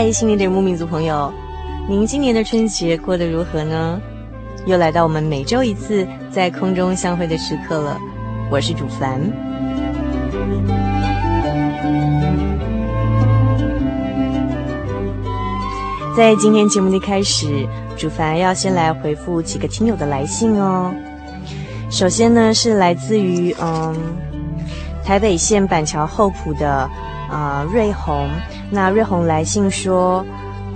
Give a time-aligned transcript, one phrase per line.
[0.00, 1.32] 嗨，心灵的游牧民族朋友，
[1.88, 4.00] 您今年的春节过得如何呢？
[4.64, 7.98] 又来到我们每周一次在空中相会的时刻了。
[8.48, 9.20] 我是主凡。
[16.16, 20.94] 在今天节目的开始，主凡要先来回复几个听友的来信哦。
[21.90, 23.96] 首先呢，是来自于嗯
[25.04, 26.88] 台北县板桥后埔的
[27.28, 28.28] 啊、瑞红。
[28.70, 30.24] 那瑞红来信说：“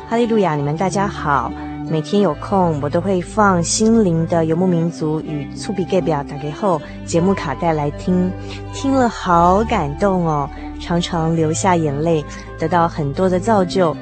[0.09, 1.53] 哈利路亚，你们大家好。
[1.91, 8.31] 每天有空，我都会放《心灵的游牧民族》与《粗鄙盖表》打给后节目卡带来听，
[8.73, 10.49] 听了好感动哦，
[10.81, 12.25] 常常流下眼泪，
[12.59, 13.95] 得到很多的造就。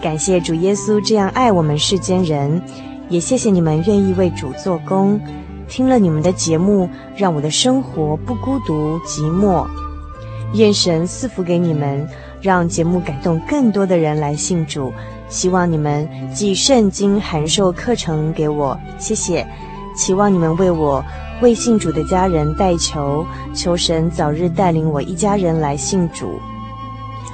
[0.00, 2.62] 感谢主耶稣这样爱我们世间人，
[3.10, 5.20] 也谢谢你们愿意为主做工。
[5.68, 9.66] 听了你们的节目，让我的生活不孤独寂寞。
[10.54, 12.06] 愿神赐福给你们。”
[12.42, 14.90] 让节目感动更多的人来信主，
[15.28, 19.46] 希望你们寄圣经函授课程给我，谢谢。
[19.94, 21.04] 期望你们为我
[21.42, 26.40] 为信主的家人代求，求神早日带领我一家人来信主。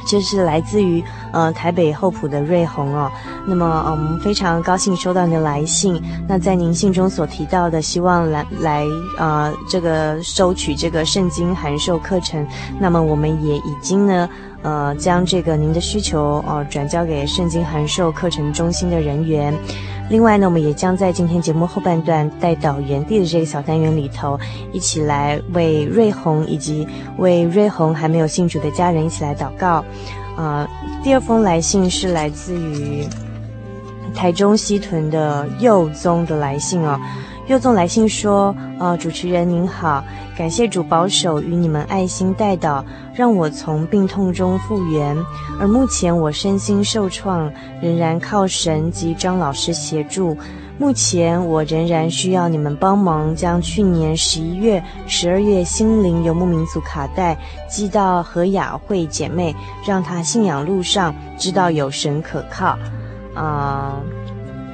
[0.06, 1.02] 这是来自于
[1.32, 3.10] 呃台北厚朴的瑞红哦。
[3.46, 6.00] 那么我们、嗯、非常高兴收到您的来信。
[6.28, 8.84] 那在您信中所提到的，希望来来
[9.18, 12.46] 呃这个收取这个圣经函授课程，
[12.78, 14.28] 那么我们也已经呢。
[14.62, 19.54] 呃，将这个您的需求呃转交给圣经函授课程中心的人员。
[20.08, 24.38] 另外呢，我们也将在今天节目后半段带到原地的这个小单元里头，
[24.72, 26.86] 一起来为瑞红以及
[27.18, 29.84] 为瑞红还没有信主的家人一起来祷告。
[30.36, 30.68] 呃，
[31.02, 33.04] 第二封来信是来自于
[34.14, 37.00] 台中西屯的佑宗的来信哦。
[37.48, 40.02] 佑宗来信说：“呃，主持人您好，
[40.36, 42.84] 感谢主保守与你们爱心代祷，
[43.14, 45.16] 让我从病痛中复原。
[45.60, 47.48] 而目前我身心受创，
[47.80, 50.36] 仍然靠神及张老师协助。
[50.76, 59.54] 目前我仍然需要你们帮忙，将去年十一月、十二月心灵游牧民族卡带寄到何雅慧姐妹，
[59.86, 62.76] 让她信仰路上知道有神可靠。
[63.34, 64.00] 啊、”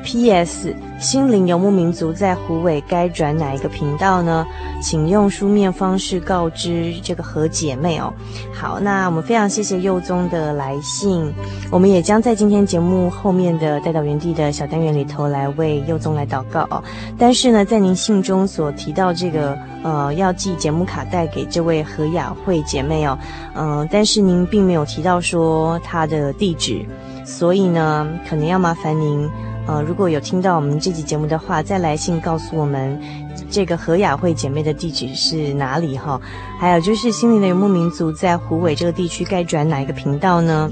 [0.03, 0.75] P.S.
[1.03, 4.47] 心灵游牧民族在虎尾该转哪一个频道呢？
[4.81, 8.15] 请用书面方式告知这个何姐妹哦。
[8.55, 11.35] 好，那我们非常谢谢佑宗的来信，
[11.73, 16.81] 我们也将在今天节目后面的带到原地的小单元里头来为佑宗来祷告哦。
[17.19, 23.19] 但是呢，在您信中所提到这个呃要寄节目卡带给这位何雅慧姐妹哦，
[23.57, 26.87] 嗯、但是您并没有提到说她的地址，
[27.25, 29.29] 所以呢，可能要麻烦您。
[29.67, 33.01] 呃，如果有听到我们这集节目的话，再来信告诉我们
[33.49, 36.21] 这个何雅慧姐妹的地址是哪里哈？
[36.59, 40.69] 还有就是心灵的游牧民族在湖尾这个地区该转哪一个频道呢？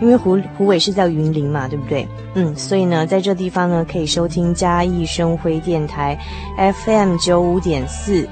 [0.00, 2.06] 因为湖湖尾是在云林嘛，对不对？
[2.34, 6.16] 嗯，所以呢，在这地方呢可以收听嘉义生辉电台
[6.84, 8.28] FM 九五点四，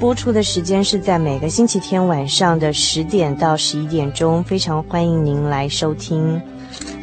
[0.00, 6.40] 播出的时间是在每个星期天晚上的十点到十一点钟，非常欢迎您来收听。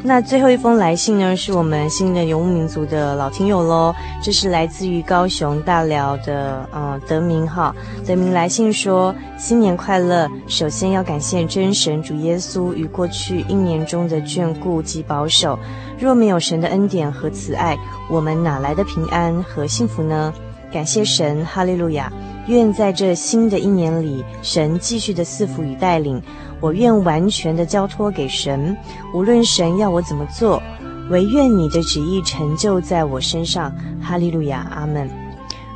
[0.03, 3.95] 那最后一封来信呢，是我们新的游牧民族的老听友喽。
[4.21, 7.73] 这是来自于高雄大寮的，呃，德明哈。
[8.05, 10.29] 德明来信说：新年快乐！
[10.47, 15.57] 首先要感谢真神主耶稣与过去一年中的眷顾及保守。
[15.97, 17.77] 若没有神的恩典和慈爱，
[18.09, 20.33] 我们哪来的平安和幸福呢？
[20.71, 22.11] 感谢神，哈利路亚！
[22.47, 26.21] 愿在这新的一年里，神继续的赐福与带领。
[26.59, 28.75] 我愿完全的交托给神，
[29.13, 30.61] 无论神要我怎么做，
[31.09, 33.73] 唯愿你的旨意成就在我身上。
[34.01, 35.09] 哈利路亚，阿门。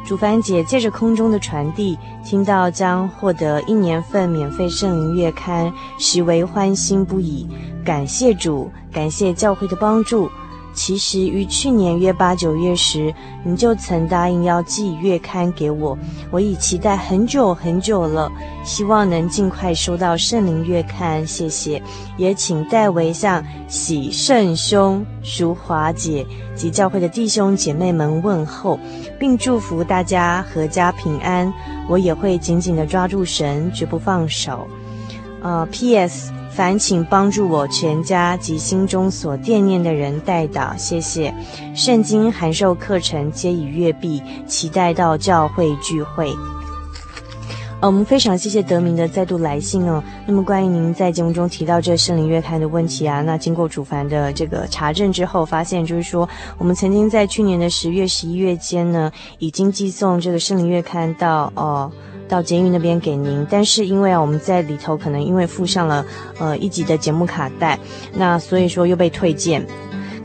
[0.06, 7.46] 主凡姐借着空中的传递，听到将获得一年份免费圣灵月刊，实为欢欣不已。
[7.84, 10.30] 感谢主，感谢教会的帮助。
[10.78, 13.12] 其实于去年约八九月时，
[13.44, 15.98] 你就曾答应要寄月刊给我，
[16.30, 18.32] 我已期待很久很久了，
[18.64, 21.82] 希望能尽快收到圣灵月刊，谢谢。
[22.16, 26.24] 也请代为向喜圣兄、淑华姐
[26.56, 28.80] 及教会的弟兄姐妹们问候，
[29.20, 31.52] 并祝福大家阖家平安。
[31.90, 34.68] 我也会紧紧地抓住神，绝不放手。
[35.42, 36.32] 呃，P.S.
[36.58, 41.32] 烦请帮助我全家及心中所惦念的人代祷，谢谢。
[41.76, 46.36] 圣经函授课程皆已阅毕，期待到教会聚会。
[47.80, 50.04] 呃，我们非常谢谢德明的再度来信哦。
[50.26, 56.28] 那么关于您在节目中提到这圣灵月刊的问题啊，那经过主凡的这个查证之后，发现就是说，
[56.58, 61.92] 我们曾经在去年的十月、十一月间呢，已经寄送这个圣灵月刊到哦。
[62.28, 66.06] 到监狱那边给您，但是因为啊，我们在里头可能因为附上了
[66.40, 67.80] 呃一集的节目卡带，
[68.14, 69.66] 那所以说又被退件，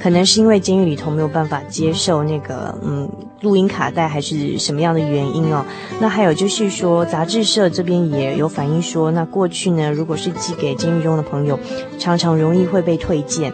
[0.00, 3.08] 可能是因为监狱里头没有办法接受那个嗯
[3.40, 5.64] 录音卡带，还是什么样的原因哦？
[6.00, 11.58] 那还有就是说，杂志社这边也有反映说，那过去呢，如果是寄给监狱中的朋友，
[11.99, 13.52] 常常容易会被退件，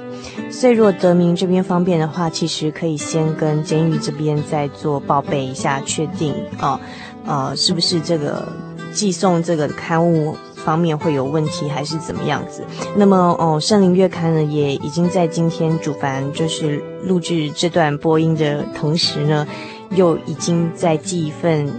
[0.51, 6.73] 所以如果德明这边方便的话，其实可以先跟监狱这边再做报备一下，确定啊。
[6.73, 6.81] 哦
[7.29, 8.49] 呃，是不是这个
[8.93, 10.35] 寄送这个刊物
[10.65, 12.65] 方面会有问题，还是怎么样子？
[12.97, 19.47] 那么，哦，圣灵月刊呢，也已经在今天主凡就是录制这段播音的同时呢，
[19.91, 21.71] 又已经在寄一份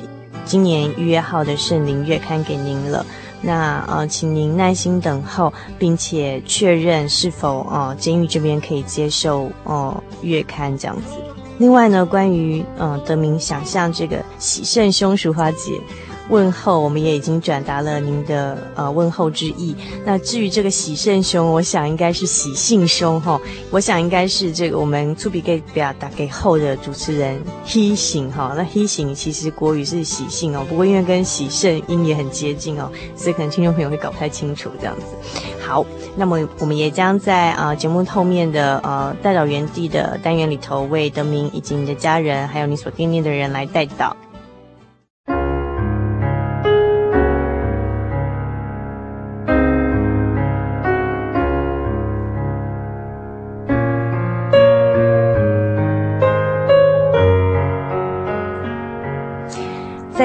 [0.45, 3.05] 今年预约号的圣灵月刊给您了。
[3.41, 11.28] 那呃，请您耐心等候，并且确认是否呃监狱这边可以接受呃月刊这样子。
[11.59, 15.79] 另外呢，关于嗯、呃、德明想象这个喜胜兄淑华姐
[16.29, 19.75] 问候，我们也已经转达了您的呃问候之意。
[20.05, 23.39] 那至于这个喜胜兄，我想应该是喜信兄哈，
[23.71, 28.53] 我想应该是这个我们出笔给表达给后的主持人喜信哈。
[28.55, 35.03] 那喜信其实国语是喜信哦，不过因为跟喜胜音也很接近哦，所以可能听众朋友会搞不太清楚这样子。
[35.59, 35.85] 好。
[36.15, 44.11] 那么我们也将在啊、呃、节目后面的呃代祷园地的单元里头，为德明以及你的家人，还有你所惦念的人来代祷。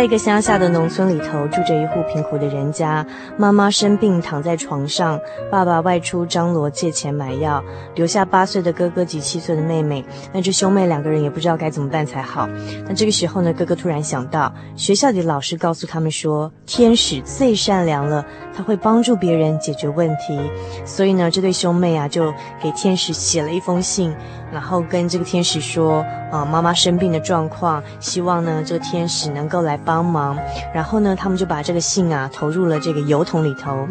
[0.05, 3.05] 一个乡下的农村里头，住着一户贫苦的人家。
[3.39, 5.19] 妈妈生病躺在床上，
[5.51, 7.65] 爸爸外出张罗借钱买药，
[7.95, 10.05] 留下八岁的哥哥及七岁的妹妹。
[10.31, 12.47] 那这兄妹两个人也不知道该怎么办才好。
[12.87, 18.23] 那这个时候呢，哥哥突然想到，学校里老师告诉他们说，天使最善良了，
[18.57, 20.39] 他会帮助别人解决问题。
[20.85, 22.33] 所以呢，这对兄妹啊，就
[22.63, 24.15] 给天使写了一封信。
[24.53, 30.39] 然后跟这个天使说，呃，妈妈生病的状况，希望呢这个天使能够来帮忙。
[30.73, 33.89] 然后呢，他们就把这个信啊投入了这个邮筒里头。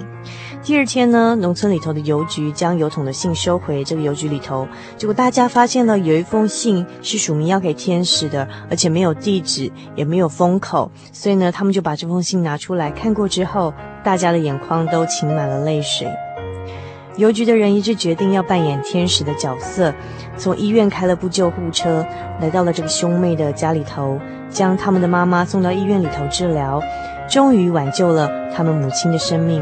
[0.64, 4.66] 第二天呢，农村里头的邮局将邮筒的信收回这个邮局里头，
[4.96, 10.90] 结果大家发现了有一封信是署名要给天使的，而且没有地址，也没有封口。
[11.12, 13.74] 所以呢，他们就把这封信拿出来看过之后，
[14.06, 16.08] 大家的眼眶都噙满了泪水。
[17.18, 19.94] 邮局的人一致决定要扮演天使的角色，
[20.38, 22.06] 从医院开了部救护车，
[22.40, 24.18] 来到了这个兄妹的家里头，
[24.50, 26.82] 将他们的妈妈送到医院里头治疗，
[27.30, 29.62] 终于挽救了他们母亲的生命。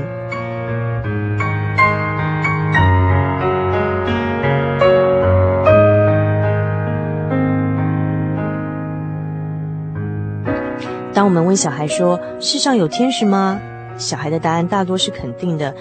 [11.21, 13.61] 当我们问小孩说：“世上有天使吗？”
[13.95, 15.71] 小孩的答案大多是肯定的。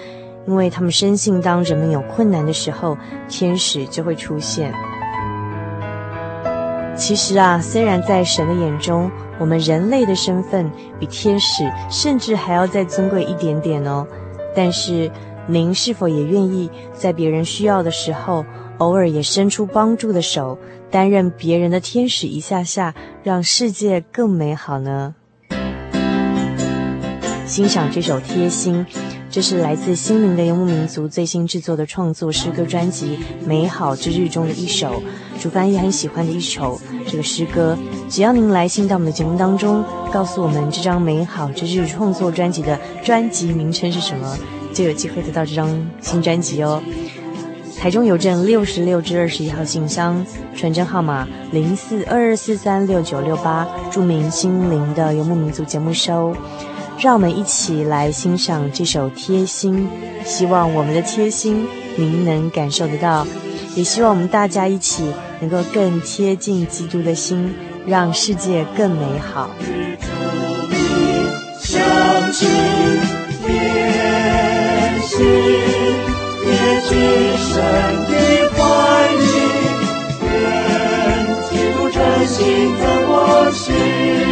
[0.45, 2.95] 因为他们深信，当人们有困难的时候，
[3.27, 4.71] 天使就会出现。
[6.95, 14.05] 其实啊，虽然在神的眼中，我们人类的身份比天使甚至还要再尊贵一点点哦，
[14.55, 15.09] 但是
[15.47, 18.45] 您是否也愿意在别人需要的时候，
[18.77, 20.59] 偶尔也伸出帮助的手，
[20.91, 22.93] 担任别人的天使一下下，
[23.23, 25.15] 让世界更美好呢？
[27.51, 28.85] 欣赏这首《贴心》，
[29.29, 35.03] 这是来自心灵的游牧民族最新制作的创作诗歌专辑《美好之日》中的一首，
[35.37, 37.77] 主凡也很喜欢的一首这个诗歌。
[38.09, 44.37] 只要您来信到我们的节目当中，告诉我们这张《美好之日》创作专辑的专辑名称是什么，
[44.73, 45.67] 就有机会得到这张
[45.99, 46.81] 新专辑哦。
[47.77, 56.33] 台中邮政六十六至二十一号信箱，传真号码零四二二四三六九六八，注明“心灵的游牧民族”节目收。
[57.01, 59.89] 让我们一起来欣赏这首《贴心》，
[60.27, 63.25] 希望我们的贴心您能感受得到，
[63.75, 65.03] 也希望我们大家一起
[65.39, 67.55] 能够更贴近基督的心，
[67.87, 69.49] 让世界更美好。
[71.59, 71.81] 相
[72.31, 72.47] 信
[73.47, 73.51] 贴
[75.01, 75.25] 心，
[76.43, 76.99] 贴近
[77.35, 77.63] 神
[78.05, 78.13] 的
[78.53, 78.61] 怀
[79.17, 79.23] 里，
[80.21, 80.29] 愿
[81.49, 82.37] 基督真心
[82.77, 84.30] 在我心。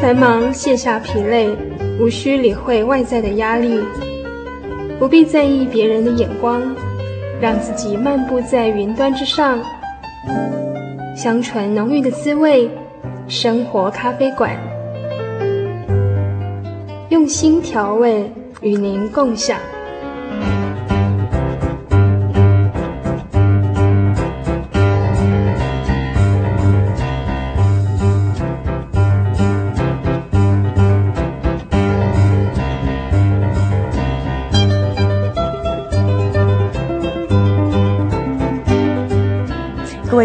[0.00, 1.46] 繁忙卸下疲累，
[2.00, 3.78] 无需理会外在的压力，
[4.98, 6.62] 不必在意别人的眼光，
[7.38, 9.60] 让自己漫步在云端之上，
[11.14, 12.70] 香醇浓郁的滋味，
[13.28, 14.56] 生活咖啡馆，
[17.10, 19.58] 用心调味，与您共享。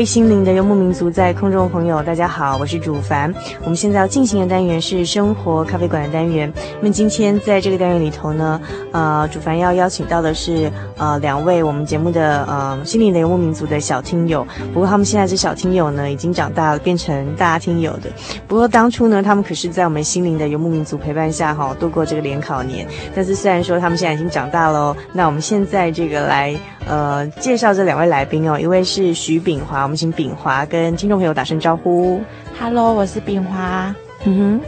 [0.05, 3.33] 心灵的游牧民族，在空中的朋友，大家好，我是主凡。
[3.63, 6.51] 我们现在要进行的单元是生活咖啡馆的单元。
[6.79, 14.45] 那么今天在这个单元里头呢，呃，主凡要邀请到的是呃两位我们节目的呃心灵的游牧民族的小听友。
[14.71, 18.09] 不过他们现在是小听友呢，已经长大了，变成大听友的。
[18.47, 22.87] 不过当初呢，他们可是在我们心灵的游牧民族陪伴下哈、度过这个联考年。
[23.15, 26.55] 但是虽然说他们现在已经长大了哦，那我们现在这个来
[26.87, 29.83] 呃介绍这两位来宾哦，一位是徐炳华。
[29.83, 32.21] 我们请炳华跟听众朋友打声招呼。
[32.59, 33.93] Hello，我是炳华。
[34.25, 34.61] 嗯哼，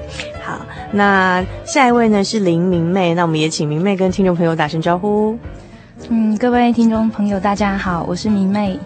[0.44, 0.60] 好，
[0.92, 5.38] 那下一位呢是林明媚，那我们也请明媚跟听众朋友打声招呼。
[6.10, 8.80] 嗯，各位听众朋友，大家好，我是明媚。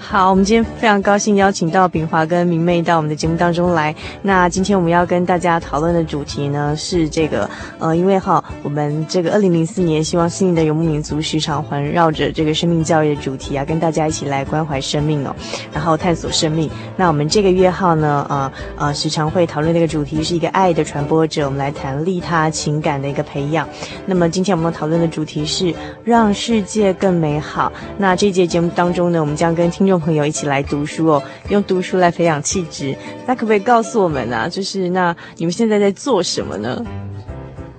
[0.00, 3.94] 好，我们今天非常高兴邀请到秉华跟明媚到我们的节目当中来。
[4.22, 15.34] 那今天我们要跟大家讨论的主题呢是这个，呃，因为哈，我们这个二零零四年希望新的游牧民族时常环绕着这个生命教育的主题啊，跟大家一起来关怀生命哦，
[15.72, 16.70] 然后探索生命。
[16.96, 23.68] 那我们这个月号呢，呃呃，时常会讨论那个主题是一个爱的传播者，我们来谈利他情感的一个培养。
[24.06, 25.74] 那么今天我们讨论的主题是
[26.04, 27.70] 让世界更美好。
[27.98, 29.98] 那这一节节目当中呢，我们将跟听众。
[29.98, 32.96] 朋友一起来读书哦，用读书来培养气质。
[33.26, 34.48] 那可不可以告诉我们呢、啊？
[34.48, 36.82] 就是那你们现在在做什么呢？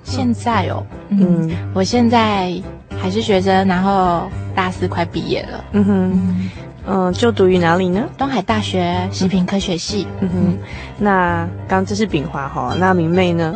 [0.03, 2.53] 现在哦，嗯，嗯我现在
[3.01, 5.63] 还是学生，然后大四快毕业了。
[5.71, 6.49] 嗯哼，
[6.85, 8.03] 嗯，就读于哪里呢？
[8.17, 10.05] 东海大学食品科学系。
[10.19, 10.57] 嗯哼，
[10.97, 13.55] 那刚这是炳华哈，那明媚呢？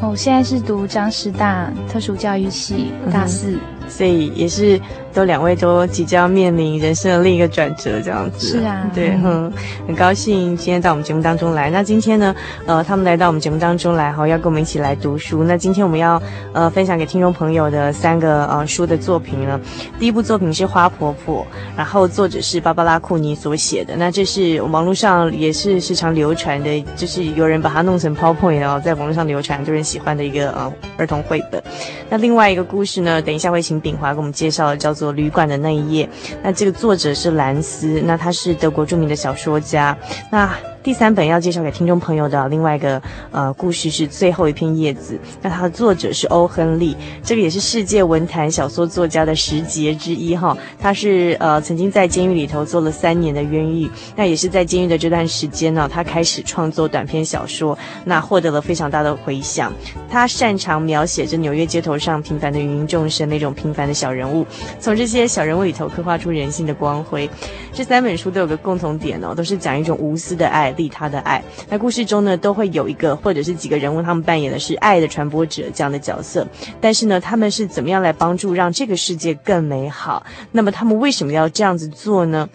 [0.00, 4.80] 我、哦、现在是读江师大特殊教育系大四，嗯、所以也是。
[5.16, 8.48] 都两位都即将面临人生的另一个转折，这样子。
[8.48, 9.50] 是啊，对，嗯，
[9.86, 11.70] 很高兴今天到我们节目当中来。
[11.70, 15.42] 那今天呢，呃，他们来到我们节目当中来，哈，要跟我们一起来读书。
[15.42, 19.58] 那今天我们要呃分享给听众朋友的三个呃书的作品呢，
[19.98, 21.42] 第一部作品是《花婆婆》，
[21.74, 23.96] 然后作者是芭芭拉库尼所写的。
[23.96, 31.62] 那这是网络上也是时常流传的，就是有人把它弄成 PowerPoint，然后在网络上流传，很多人喜欢的一个呃儿童绘本。
[32.10, 35.05] 那另外一个故事呢，等一下会请炳华给我们介绍的，叫做。
[35.12, 36.08] 旅馆的那一页，
[36.42, 39.96] 那这个作者是兰斯，那他是德国著名的小说家，
[40.30, 40.50] 那。
[40.86, 43.02] 第三本要介绍给听众朋友的另外一个
[43.32, 50.56] 呃故事是最后一片叶子，那它的作者是欧亨利，这个也是世界文坛小说作家的十杰之一哈。
[50.78, 59.72] 他是呃曾经在监狱里头做了三年的冤狱，那也是在监狱的这段时间呢，他开始创作短篇小说，那获得了非常大的回响。
[60.08, 64.46] 他擅长描写着纽约街头上平凡的芸芸众生那种平凡的小人物，
[64.78, 67.28] 从这些小人物里头刻画出人性的光辉。
[67.72, 70.72] 这三本书都有个共同点哦，都是讲一种无私的爱。
[70.76, 76.46] 利他的爱，那故事中呢，都会有一个或者是几个人物，他们扮演的是爱的传播者这样的角色。
[76.80, 80.24] 但是呢，他们是怎么样来帮助让这个世界更美好？
[80.52, 82.48] 那么他们为什么要这样子做呢？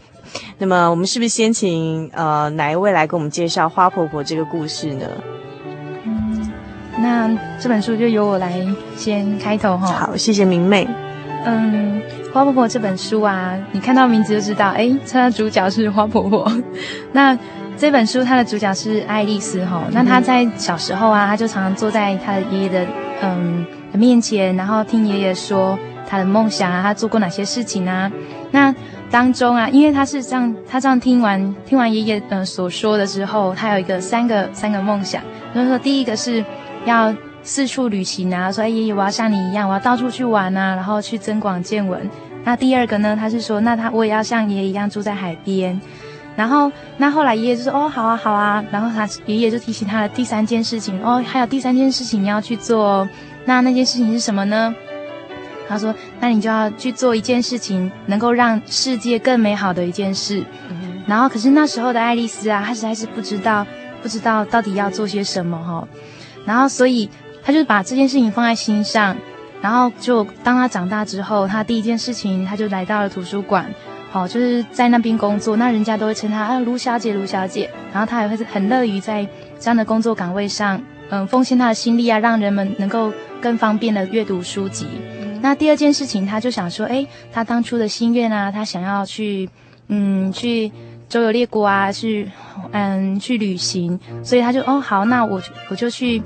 [0.58, 5.06] 那么我们是不是先请呃哪一位来给我们介绍《花婆婆》这个故事呢？
[6.06, 6.52] 嗯，
[6.98, 8.66] 那这本书就由我来
[8.96, 9.88] 先开头哈。
[9.88, 10.88] 好，谢谢明媚。
[11.44, 16.50] 嗯，《花婆婆》这本书啊，你看到名字就知道，哎，它的主角是花婆婆。
[17.12, 17.38] 那
[17.82, 22.86] 这本书它的主角是爱丽丝哈，那她在小时候啊，她就常常坐在她的爷爷的
[23.24, 25.76] 嗯的面前，然后听爷爷说
[26.08, 28.12] 她的梦想啊，她做过哪些事情啊。
[28.52, 28.72] 那
[29.10, 35.24] 当中啊，因为她是这样，她这样听完听完爷爷嗯所说的之后，她有一个三个三个梦想，
[35.56, 36.46] 就是说第一个是
[36.86, 42.08] 要四处旅行啊，说哎爷爷我要像你一样，我要到处去玩啊，然后去增广见闻。
[42.44, 45.82] 那第二个呢，她是说那她我也要像爷爷一样住在海边。
[46.36, 53.08] 然后，那后来爷爷就说：“哦，好啊，好啊。”然后他爷爷就提醒他的第三件事情：“哦，还有第三件事情你要去做。
[53.46, 54.74] 那那件事情是什么呢？”
[55.68, 60.44] 他说：“那你就要去做一件事情，能够让世界更美好的一件事。
[60.70, 63.66] 嗯”然后，可是那时候的爱丽丝啊，她实在是不知道，
[64.02, 65.88] 不知道到底要做些什么哈。
[66.46, 67.10] 然后，所以
[67.44, 69.16] 她就把这件事情放在心上。
[69.62, 73.72] 然后，就当她长大之后，她第一件事情，她就来到了图书馆。
[74.12, 77.70] 好，就是在那边工作，那人家都会称她啊卢小姐，卢小姐。
[77.94, 79.26] 然后她也会很乐于在
[79.58, 84.86] 这样的工作岗位上，嗯，奉献她的心力啊，让人们能够更方便的阅读书籍。
[85.22, 89.50] 嗯、那第二件事情，她就想说，诶，她当初的心愿啊，她想要去，
[89.88, 90.70] 嗯，去
[91.08, 92.30] 周游列国啊，去，
[92.74, 93.98] 嗯，去旅行。
[94.22, 96.22] 所以她就，哦，好，那我我就去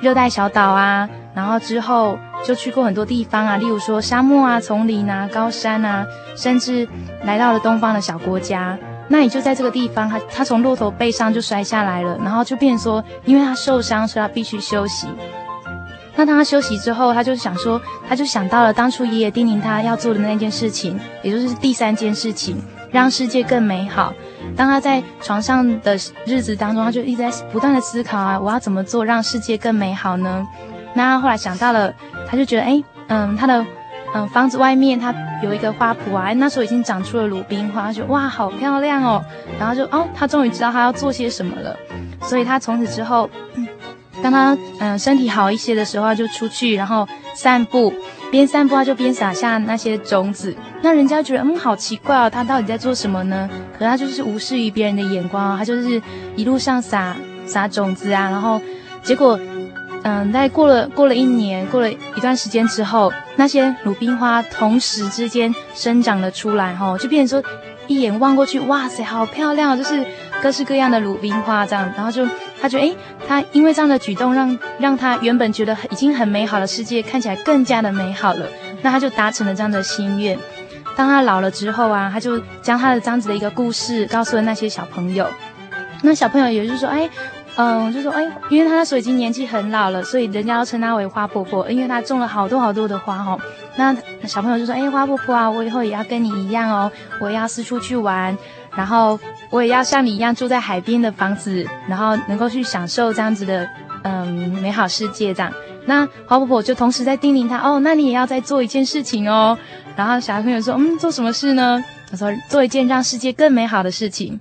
[0.00, 1.06] 热带小岛啊。
[1.34, 6.88] 然后之后就去过很多地方啊，例如说沙漠啊、丛林啊、高山啊，甚至
[7.24, 8.78] 来到了东方的小国家。
[9.08, 15.08] 那也就在这个地方，他他从骆驼背上就摔下来了，然后就变说，因为他受伤，所以他必须休息。
[16.14, 24.12] 那当他休息之后，他就想说，他就想到了当初爷爷叮咛他要做的那件事情，也就是第三件事情，让世界更美好。
[24.56, 30.46] 当他在床上的日子当中，他就一直在不断的思考啊，我要怎么做让世界更美好呢？
[30.94, 31.92] 那后来想到了，
[32.28, 33.64] 他就觉得，哎，嗯，他的，
[34.12, 39.24] 嗯，房子外面他有一个花圃啊，那时候已经长出了鲁冰花，他就哇，好漂亮哦。
[39.58, 41.76] 然后就，哦，他终于知道他要做些什么了。
[42.22, 43.66] 所以他从此之后，嗯，
[44.22, 47.94] 当他嗯身体好一些的时候，就出去，然后散步，
[48.30, 50.54] 边散步他就边撒下那些种子。
[50.82, 53.48] 那人家觉得，嗯，好奇怪哦，他到底在做什么呢？
[53.78, 56.02] 可他就是无视于别人的眼光，他就是
[56.34, 58.60] 一路上撒撒种子啊，然后
[59.04, 59.38] 结果。
[60.02, 67.50] 嗯，在过了过了一年，过了一段时间之后，那些鲁冰花同时之间生长了出来，哈，就变成说，
[67.86, 70.02] 一眼望过去，哇塞，好漂亮，就是
[70.42, 72.26] 各式各样的鲁冰花这样，然后就
[72.62, 72.96] 他觉得，诶，
[73.28, 78.46] 他因为这样的举动让，让他原本觉得已经很美好的世界看起来更加的美好了，
[78.80, 80.38] 那他就达成了这样的心愿。
[80.96, 85.26] 当他老了之后啊，他就将他的这样子的一个故事告诉了那些小朋友，
[86.02, 87.10] 那小朋友也就是说，诶。
[87.60, 93.38] 嗯，就说哎，因为他那时候已经年纪很老了，所以人家要称他为花婆婆，因为他种了好多好多的花哦。
[93.76, 93.94] 那
[94.26, 98.34] 小朋友就说，哎，花婆婆啊，我以后也要跟你一样哦，我也要四处去玩，
[98.74, 99.20] 然后
[99.50, 103.68] 我也要像你一样住在海边的房子，然后能够去享受这样子的
[104.04, 104.26] 嗯
[104.62, 105.52] 美好世界这样。
[105.84, 109.58] 那花婆婆就同时在叮咛他，哦，那你也要再做一件事情哦。
[109.96, 111.84] 然后小朋友说，嗯，做什么事呢？
[112.10, 114.40] 他说，做一件让世界更美好的事情。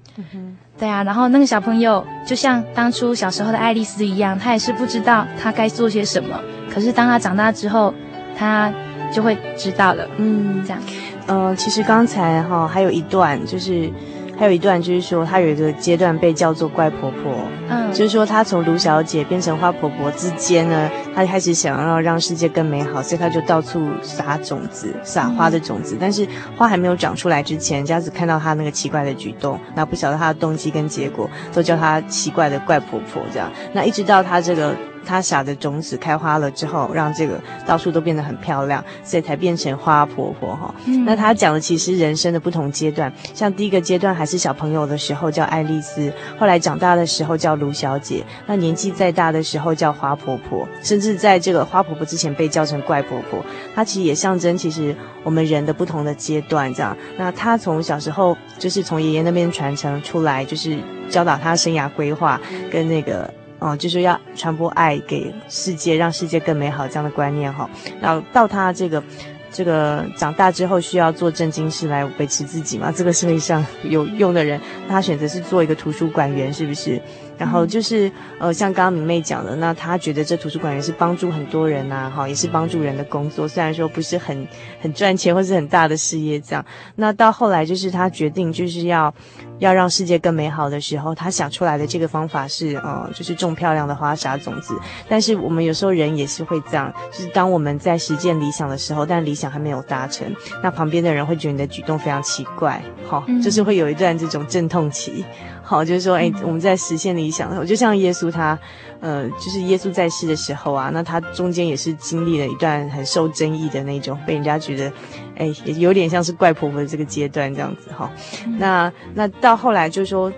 [0.79, 6.39] 对啊，然后那个小朋友就像当初小时候的爱丽丝一样，他也是不知道他该做些什么。
[6.73, 7.93] 可是当他长大之后，
[8.37, 8.71] 他
[9.11, 10.07] 就会知道了。
[10.17, 10.81] 嗯，这样。
[11.27, 13.91] 呃，其实刚才哈还有一段就是。
[14.39, 17.35] 还有一段就是说，她有一个阶段被叫做怪婆婆，
[17.67, 25.95] 嗯，就是说她从卢小姐变成花婆婆之间呢，她开始想要让世界更美好，所以她就到处撒种子，撒花的种子。
[25.95, 26.25] 嗯、但是
[26.55, 33.51] 花还没有长出来之前，人家只看到她那个奇怪的举动，那不晓得她的动机跟结果，都叫她奇怪的怪婆婆这样。
[33.73, 34.73] 那一直到她这个。
[35.05, 40.73] 他撒的种子开花了之后，让这个到处都变得很漂亮，所以才变成花婆婆哈。
[40.85, 53.43] 嗯、那他讲的其实人生的不同阶段，像第一个阶段还是小朋友的时候叫爱丽丝，后来长大的时候叫卢小姐，那年纪再大的时候叫花婆婆，甚至在这个花婆婆之前被叫成怪婆婆。
[53.75, 56.95] 她其实也象征其实我们人的不同的阶段这样。
[57.17, 60.77] 那她从小时候就是从爷爷那边传承出来，就是
[61.09, 62.39] 教导她生涯规划
[62.71, 63.33] 跟那个。
[63.59, 67.69] 哦，就是要传播爱给世界，让世界更美好这样的观念哈。
[68.01, 69.03] 然后到他这个
[69.51, 72.91] 这个长大之后，需要做正经事来维持自己嘛。
[72.91, 77.01] 这个社会上有用的人，他选择是做一个图书馆员，是不是？
[77.37, 83.47] 然后就是呃，像刚刚明媚讲的，那他觉得这图书馆员是帮助很多人呐，哈，也是帮助人的工作。
[83.47, 84.47] 虽然说不是很
[84.81, 86.65] 很赚钱或是很大的事业这样。
[86.95, 89.13] 那到后来就是他决定就是要。
[89.59, 94.77] 要让世界更美好的时候，他想出来的这个方法是，呃，就是种漂亮的花，撒种子。
[95.07, 105.23] 但是我们有时候人也是会这样，就是当我们在实践理想的时候，但理想还没有达成，那旁边的人会觉得你的举动非常奇怪，好，就是会有一段这种阵痛期。
[105.61, 108.57] 好，就是说，哎，我们在实现理想的时候，就像耶稣他，
[109.01, 114.91] 呃，就是耶稣在世的时候啊，那他中间也是经历了一段很受争议的那种，被人家觉得，
[115.39, 118.11] 哎，也有点像是怪婆婆的这个阶段这样子哈。
[118.59, 120.31] 那那到后来就是说，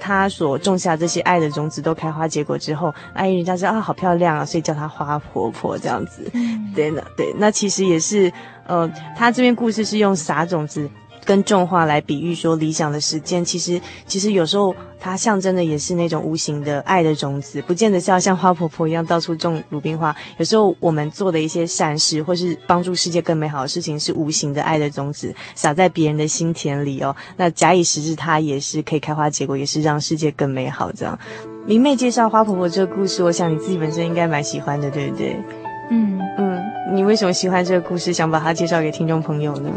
[0.00, 6.30] 他所种下这些爱的种子都开花结果之后，哎，人家说啊，好漂亮啊，所以叫她花婆婆这样子。
[6.74, 8.32] 对呢，对，那其实也是，
[8.66, 10.88] 呃，他这边故事是用撒种子。
[11.24, 20.14] 跟种花来比喻说理想的实践，其实其实有时候它象征的也是那种无形的爱的种子，不见得是要像花婆婆一样到处种鲁冰花。
[20.38, 27.14] 有时候我们做的一些善事，或是帮助世界更美好的事情，是无形的爱的种子，撒在别人的心田里哦。
[27.36, 30.92] 那假以时日，它也是可以开花结果，也是让世界更美好。
[30.92, 31.18] 这样，
[31.66, 35.36] 明媚介绍花婆婆这个故事，我想你自己本身应该蛮喜欢的，对不对？
[35.90, 36.62] 嗯嗯，
[36.94, 39.70] 你为什么喜欢这个故事，想把它介绍给听众朋友呢？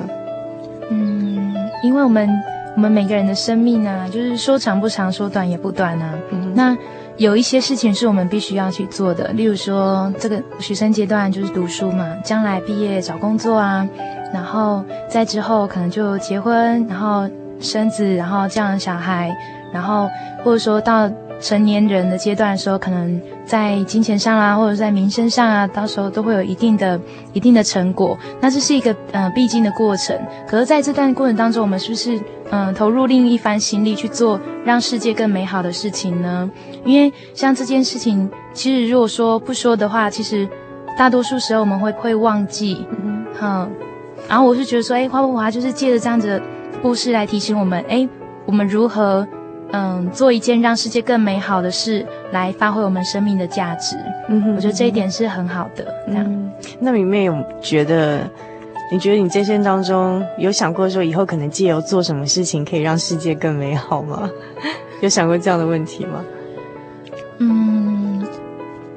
[1.83, 2.29] 因为我们
[2.75, 6.13] 我们每个人的生命啊，就是说长不长，说短也不短啊。
[6.31, 6.77] 嗯、那
[7.17, 13.87] 有一些事情是我们必须要去做的，例如说这个学生阶段就是读书嘛，将来毕业找工作啊，
[14.33, 19.35] 然后在之后可能就结婚，然后生子，然后这样小孩，
[19.73, 20.09] 然后
[20.43, 21.09] 或者说到。
[21.39, 26.99] 成年人的阶段的时候，可能在金钱上啊，或者在名声上啊，到时候都会有一定的、
[27.31, 28.17] 一定的成果。
[28.41, 30.17] 那这是一个呃必经的过程。
[30.47, 32.17] 可是在这段过程当中，我们是不是
[32.49, 36.49] 嗯、呃、投入另一番心力去做让世界更美好的事情呢？
[36.83, 40.49] 因为像这件事情，其实如果说不说的话，其实
[40.97, 42.85] 大多数时候我们会会忘记。
[43.03, 43.69] 嗯，好。
[44.27, 46.41] 然后我是觉得说，哎，花不花就是借着这样子的
[46.81, 48.09] 故事来提醒我们，哎，
[48.45, 49.25] 我们如何。
[49.73, 53.97] 嗯，做一件让世界更美好的事，来发挥我们生命的价值。
[54.29, 55.85] 嗯哼，我觉得这一点是很好的。
[56.07, 56.49] 这样，嗯、
[56.79, 58.21] 那明媚有觉得，
[58.89, 64.29] 你觉得你这生当中有想过说，以后可能借由做什么事情可以让世界更美好吗？
[65.01, 66.23] 有想过这样的问题吗？
[67.39, 68.25] 嗯，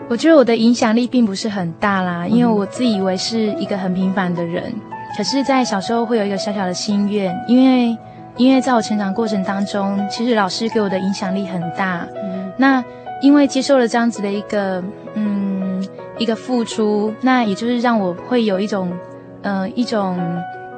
[0.09, 4.65] 我觉得我的影响力并不是很大啦，因为我自以为是一个很平凡的人。
[4.69, 4.81] 嗯、
[5.17, 7.99] 可是，在小时候会有一个小小的心愿，因为。
[8.41, 12.09] 因为在我成长过程当中，其实老师给我的影响力很大。
[12.23, 12.83] 嗯、那
[13.21, 14.83] 因为接受了这样子的一个
[15.15, 18.91] 嗯一个付出，那也就是让我会有一种，
[19.43, 20.19] 呃，一种，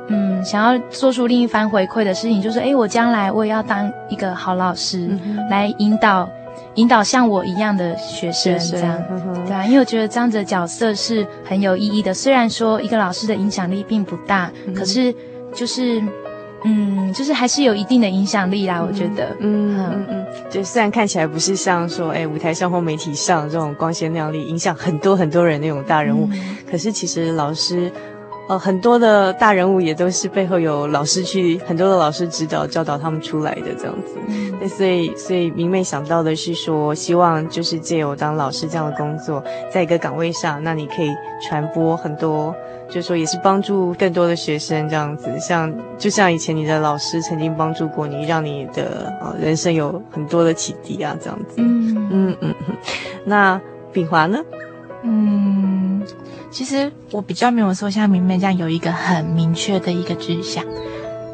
[0.09, 6.29] 嗯，想要做出另一番回馈的事情，就是，哎，我将来我也要当一个好老师，嗯、来引导，
[6.75, 12.13] 引导像我一样的学生，这样，嗯、对啊，因为我觉得这样子的角色是很有意义的。
[12.13, 15.15] 虽然说一个老师的影响力并不大，嗯、可是
[15.55, 16.03] 就是。
[16.65, 19.37] 嗯，就是还是有一定的影响力啦，嗯、我觉得。
[19.41, 27.91] 嗯嗯嗯，就虽然看起来不是像说，哎，舞台上或媒体上这种光鲜亮丽、影响很多很多人那种大人物，嗯、可是其实老师，
[28.53, 34.19] 呃，很多的大人物也都是背后有老师去很多的老师指导教导他们出来的这样子。
[34.29, 41.09] 嗯、那所以所以明媚想到的是说，希望就是借由当老师这样的工作，在一个岗位上，那你可以
[41.49, 42.55] 传播很多。
[42.91, 51.55] 就是说，也是帮助更多的学生这样子，像就像以前你的老师曾经帮助过你，让你的呃人生有很多的启迪啊，这样子。
[51.57, 52.55] 嗯嗯嗯。
[53.25, 53.59] 那
[53.95, 54.39] 秉华呢？
[55.05, 55.82] 嗯，
[56.53, 60.63] 其实我比较没有说像明媚这样有一个很明确的一个志向。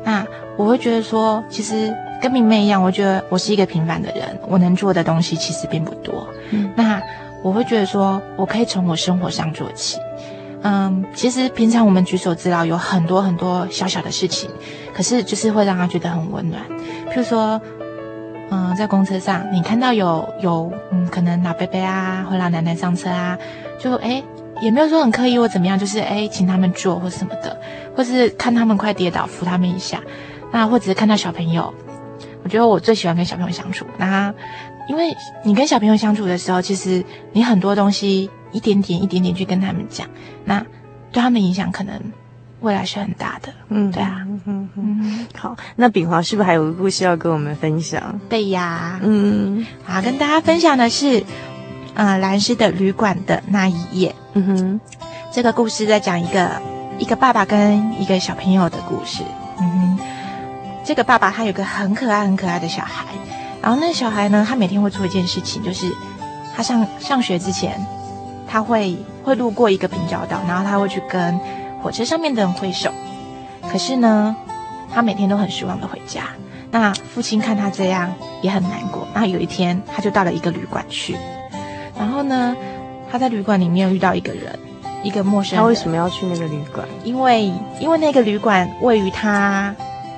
[0.05, 0.25] 那
[0.57, 6.27] 我会觉得说，其实跟明媚一样，我觉得我是一个平凡的人，我能做的东西其实并不多。
[6.51, 6.71] 嗯。
[6.77, 7.03] 那
[7.43, 9.99] 我会觉得说，我可以从我生活上做起。
[10.63, 14.51] 嗯，其实平常我们举手之劳有很多很多小小的事情，
[14.93, 16.61] 可是就是会让他觉得很温暖。
[17.13, 17.61] 譬如说，
[18.51, 23.39] 嗯，在公车上你看到有有嗯，可能老伯伯啊或老奶奶上车啊，
[23.79, 24.25] 就诶
[24.61, 27.61] 也没有说很刻意或怎么样，就是诶请他们坐或什么的，
[27.97, 30.01] 或是看他们快跌倒扶他们一下，
[30.53, 31.73] 那或者是看到小朋友，
[32.43, 33.87] 我觉得我最喜欢跟小朋友相处。
[33.99, 34.33] 那
[34.89, 38.31] 因为你跟小朋友相处的时候，其实你很多东西。
[38.51, 40.09] 一点点一点点去跟他们讲，
[40.47, 40.59] 那
[41.13, 42.01] 对他们影响可能
[42.61, 43.53] 未来是很大的。
[43.69, 45.27] 嗯，对啊，嗯嗯嗯。
[45.37, 48.19] 好，那炳华是不是还有个故事要跟我们分享？
[48.27, 51.23] 对呀，嗯，好，跟大家分享的是，
[51.99, 54.15] 呃，兰斯的旅馆的那一夜。
[54.35, 54.81] 嗯哼，
[55.33, 56.49] 这个故事在讲一个
[56.97, 59.25] 一个爸爸跟一个小朋友的故事。
[59.59, 59.99] 嗯哼，
[60.85, 63.05] 这个爸爸他有个很可爱很可爱的小孩，
[63.61, 65.93] 然后那个小孩呢，他每天会做一件事情，就是
[66.57, 67.85] 他上上学之前。
[68.51, 71.39] 他会会路过一个平交道，然后他会去跟
[71.83, 72.91] 火车上面的人挥手。
[73.71, 74.35] 可是呢，
[74.91, 76.23] 他每天都很失望的回家。
[76.71, 79.07] 那父亲看他这样也很难过。
[79.13, 81.15] 然后有一天，他就到了一个旅馆去。
[81.99, 82.57] 然后呢，
[83.11, 84.59] 他在旅馆里面遇到一个人，
[85.03, 85.63] 一个陌生人。
[85.63, 86.87] 他为什么要去那个旅馆？
[87.03, 89.75] 因为因为那个旅馆位于他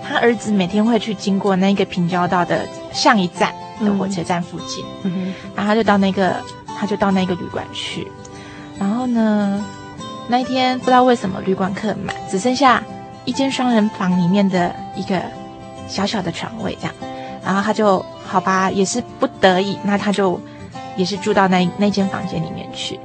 [0.07, 4.85] 他儿子每天会去经过那个平交道的上一站的火车站附近。
[5.05, 5.35] 嗯哼。
[5.57, 6.37] 然后他就到那个
[6.79, 8.07] 他就到那个旅馆去。
[8.79, 9.64] 然后呢，
[10.29, 12.83] 那一天不知道为什么旅馆客满，只剩下
[13.25, 15.21] 一间双人房里面的一个
[15.88, 16.95] 小小的床位这样。
[17.43, 20.38] 然后他就好吧，也是不得已，那他就
[21.01, 23.01] 也是住到那那间房间里面去。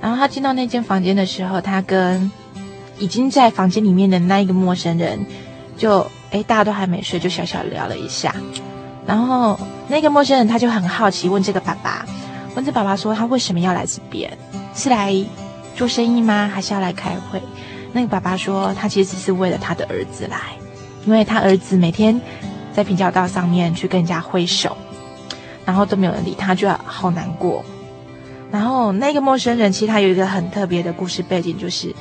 [0.00, 2.30] 然后他进到那间房间的时候，他跟
[2.98, 5.26] 已经在房间里面的那一个陌生人
[5.76, 8.32] 就，就诶大家都还没睡，就小小聊了一下。
[9.04, 12.06] 然后那个陌生人他就很好奇，问这个爸爸，
[12.54, 14.30] 问这爸爸说他为什么要来这边。
[14.74, 15.12] 是来
[15.74, 16.48] 做生意吗？
[16.54, 17.42] 还是要来开会？
[17.92, 20.38] 那个爸爸说，他其实是为了他的儿子来，
[21.04, 22.18] 因为他儿子每天
[22.72, 24.76] 在平交道上面去跟人家挥手，
[25.64, 27.64] 然后都没有人理他，就好难过。
[28.50, 31.94] 然后那个陌生人其实他有一个很特别的故事背景，就是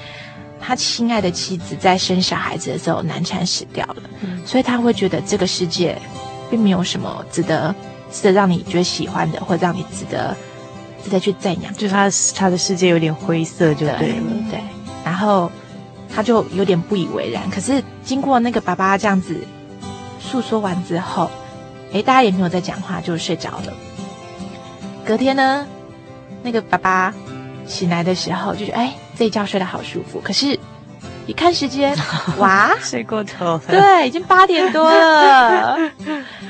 [0.60, 5.98] 他亲爱的妻子在生小孩子的时候难产死掉了，嗯、所以他会觉得这个世界
[6.50, 7.74] 并没有什么值得
[8.12, 10.36] 值得让你觉得喜欢的，或者让你值得。
[11.04, 13.98] 值得去赞扬，就是他他的世界有点灰色，就对了。
[13.98, 14.14] 对，
[14.52, 14.60] 对，
[15.04, 15.52] 然后
[16.14, 17.50] 他就有点不以为然。
[17.50, 19.36] 可是经过那个爸爸这样子
[20.20, 21.32] 诉说完之后，
[21.94, 23.74] 诶，大家也没有再讲话，就睡着了。
[25.06, 25.66] 隔天呢，
[26.44, 27.14] 那个爸爸
[27.66, 30.20] 醒来的时候就觉得，哎，这一觉睡得好舒服。
[30.22, 30.60] 可是。
[31.28, 31.96] 一看时间，
[32.40, 33.62] 哇， 睡过头了。
[33.68, 35.78] 对，已经八点多了，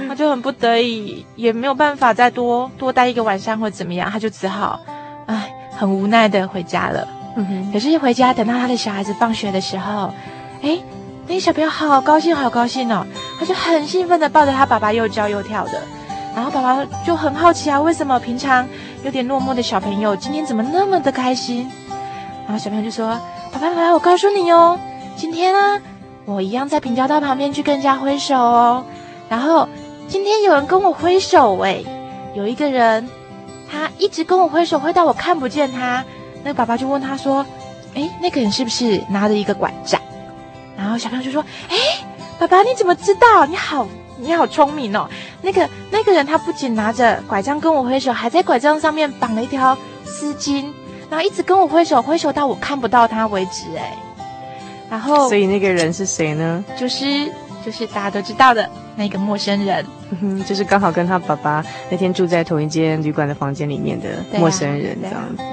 [0.08, 4.80] 他就很不得已，也没有办法再多多待一个晚上或者怎么样，他就只好，
[5.28, 7.06] 哎，很无奈的回家了。
[7.36, 7.72] 嗯哼。
[7.74, 10.14] 可是，一回家，等到他的小孩子放学的时候，
[10.64, 10.80] 哎，
[11.32, 13.08] 那小朋友好高兴，好高兴哦，
[13.40, 15.82] 他就很兴奋的抱着他爸爸又叫又跳的，
[16.36, 18.68] 然后爸爸就很好奇啊，为什么平常
[19.06, 21.72] 有点落寞的小朋友今天怎么那么的开心？
[22.46, 23.18] 然后小朋友就说。
[23.54, 24.80] 爸爸，爸爸，我告诉你哦，
[25.16, 25.82] 今天呢，
[26.26, 28.84] 我一样在平交道旁边去跟人家挥手哦。
[29.28, 29.68] 然后
[30.08, 31.82] 今天有人跟我挥手，哎，
[32.34, 33.10] 有一个人，
[33.70, 36.04] 他一直跟我挥手，挥到我看不见他。
[36.44, 37.46] 那爸爸就问他说
[37.96, 40.00] ：“哎，那个人是不是拿着一个拐杖？”
[40.82, 41.78] 然后小朋友就说：“哎，
[42.40, 43.46] 爸爸，你怎么知道？
[43.46, 45.08] 你好，你好聪明哦。
[45.44, 50.66] 那个那个人他不仅拿着拐杖跟我挥手，还在拐杖上面绑了一条丝巾。”
[51.08, 53.96] 然后一直跟我挥手，挥手到我看不到他为止，哎，
[54.90, 56.64] 然后所以那个人是谁呢？
[56.76, 57.32] 就是
[57.64, 59.86] 就是大家都知道的那个陌生人，
[60.48, 64.08] 就是刚好跟他爸爸那天住在同一间旅馆的房间里面的
[64.40, 65.44] 陌生人这样子。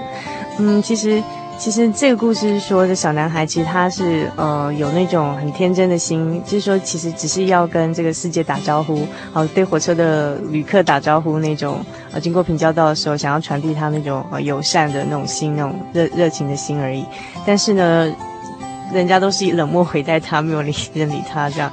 [0.58, 1.22] 嗯，其实。
[1.58, 17.04] 其实这个故事是说，这小男孩其实他是呃有那种很天真的心，就是说其实只是要跟这个世界打招呼，好、对火车的旅客打招呼那种，呃经过平交道的时候，想要传递他那种呃友善的那种心，那种热热情的心而已。
[17.44, 18.08] 但是呢，
[18.92, 21.70] 人家都是以冷漠回待他，没有理 人理他这样。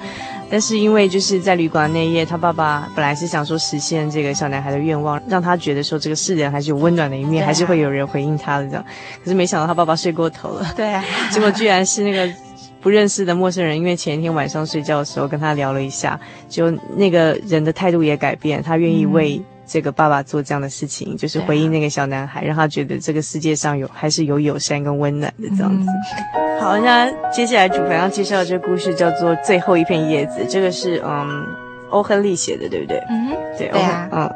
[0.49, 8.86] 但是因为就是在旅馆那一夜，他爸爸本来是想说实现这个小男孩的愿望，让他觉得说这个世人还是有温暖的一面，啊、还是会有人回应他的这样。
[9.23, 12.31] 可是没想到他爸爸睡过头了，对、啊，结果居然是那个
[12.79, 19.41] 不认识的陌生人，因为前一天晚上睡觉的时候跟他聊了一下，就那个人的态度也改变，他愿意为。
[19.65, 25.89] 嗯这个爸爸做这样的事情，就是回应那个小男孩，让他觉得这个世界上有还是有友善跟温暖的这样子。
[26.36, 31.64] 嗯、好，那接下来主凡要介绍的这个故事叫做《最后一片叶子》，这个是嗯。
[31.95, 33.01] 欧亨利写的，对不对？
[33.10, 34.29] 嗯，对，对啊，嗯，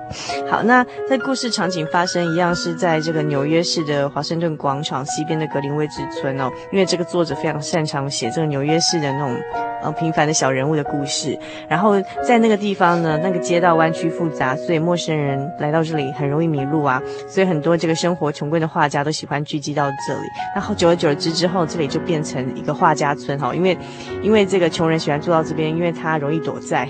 [0.49, 9.37] 好，那在故事场景发生一样是在这个纽约市的华盛顿广场西边的格林威治村哦，因为这个作者非常擅长写这个纽约市的那种
[9.83, 23.77] 呃平凡的小人物的故事，然后在那个地方呢，那个街道弯曲复杂，所以陌生人来到这里很容易迷路啊，所以很多这个生活穷困的画家都喜欢聚集到这里，然后久而久之之后，这里就变成一个画家村哈，因为
[24.21, 26.87] 因为这个穷人喜欢住到这边，因为他容易躲债。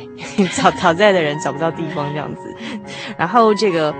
[0.59, 2.55] 讨讨债的人找不到地方这样子，
[3.17, 3.93] 然后这个。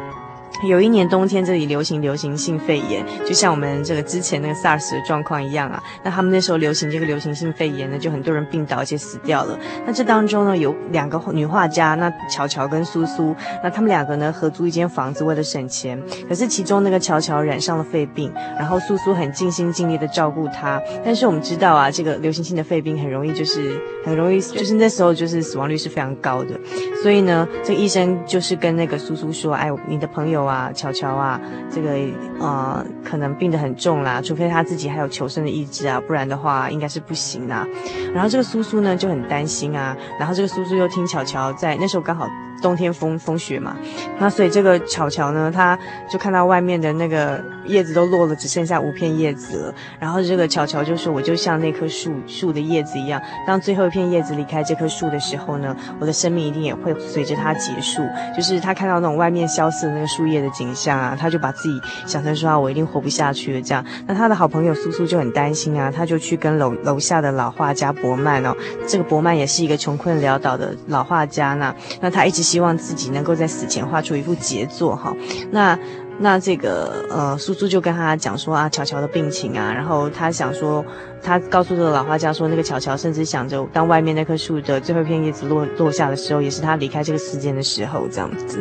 [0.67, 5.81] 有一年冬天，这里流行流行性肺炎，就像我们这个之前那个 SARS 的状况一样啊。
[6.03, 9.57] 那他们那时候流行这个流行性肺炎呢，就很多人病倒，而且死掉了。
[9.85, 13.33] 那这当中呢，有两个女画家，那乔乔跟苏苏，
[13.63, 15.97] 那他们两个呢合租一间房子，为了省钱。
[16.27, 20.81] 可是其中那个乔乔染上了肺病，然后苏苏很尽心尽力的照顾她。
[21.05, 26.59] 但是我们知道啊，这个流行性的肺病很容易就是很容易，就是那时候就是死亡率是非常高的。
[27.01, 31.91] 所以呢，这个医生就是跟那个苏苏说：“哎，你的朋友。”啊，乔乔啊，这个
[32.39, 37.65] 呃，可能病得很重啦，除非他自己还有求生的意志啊，不然的话应该是不行啦。
[38.13, 42.27] 然后这个苏苏呢就很担心啊，然后这个苏苏又听乔乔在那时候刚好。
[42.61, 43.75] 冬天风风雪嘛，
[44.19, 45.77] 那所以这个巧乔呢，他
[46.11, 49.75] 就看到外面的那个叶子都落了，只剩下五片叶子了。
[49.99, 58.01] 然后这个巧乔就说：“我就像那棵树树的叶子一样，当最后一片叶子离开这棵树的时候呢，我的生命一定也会随着它结束。”
[58.35, 68.53] 就是他看到那种外面萧瑟的那个树叶的景象啊，他就把自己想成说：“啊，我一定活不下去了。”这样，那他的好朋友苏苏就很担心啊，他就去跟楼楼下的老画家伯曼哦，
[68.85, 72.48] 这个伯曼也是一个穷困潦倒的老画家呢，那他一直。
[72.49, 75.15] 希望自己能够在死前画出一幅杰作哈，
[75.51, 75.77] 那
[76.17, 80.83] 那这个呃苏苏就跟他讲说啊乔乔的病情啊，然后他想说
[81.21, 88.59] 他告诉这个老画家说那个乔乔甚至想着当外面那棵树的最后一片叶子落落下的时候，也是他离开这个世间的时候这样子，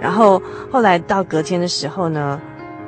[0.00, 2.40] 然后后来到隔天的时候呢，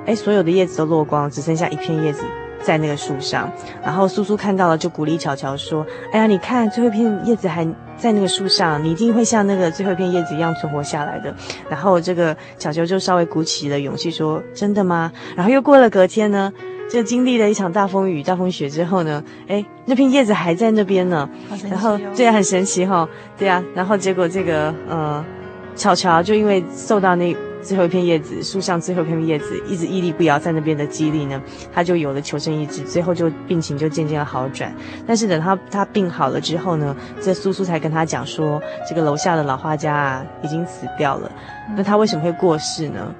[0.05, 2.25] 哎所有的叶子都落光，只剩下一片叶子。
[2.63, 3.51] 在那个树上，
[3.83, 7.65] 然后苏苏看到了，就鼓励乔乔说：“哎呀，你看最后一片叶子还
[7.97, 11.35] 在那个树上，你一定会像那个最后一片叶子一样存活下来的。”
[11.69, 16.53] 然后这个乔乔就稍微鼓起了勇气说：“真的吗？”然后又过了隔天呢，
[16.91, 21.29] 就经历了一场大风雨、大风雪之后呢，哎，那片叶子还在那边呢。
[21.51, 23.63] 哦、然后对啊，很神奇哈、哦，对啊。
[23.75, 25.25] 然后结果这个呃，
[25.75, 27.35] 乔乔就因为受到那。
[27.63, 31.41] 最后一片叶子，树上最后一片叶子一直屹立不摇在那边的激励呢，
[31.73, 34.75] 他就有了求生意志，最后就病情就渐渐的好转。
[35.07, 41.31] 但是等他他病好了之后呢，这苏苏才跟他讲说，这个楼下的老画家啊已经死掉了。
[41.77, 43.15] 那他为什么会过世呢？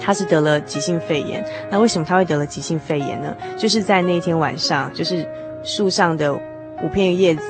[0.00, 1.44] 他是得了急性肺炎。
[1.70, 3.34] 那为什么他会得了急性肺炎呢？
[3.56, 5.26] 就是在那天晚上，就是
[5.62, 7.42] 树上的五片叶子。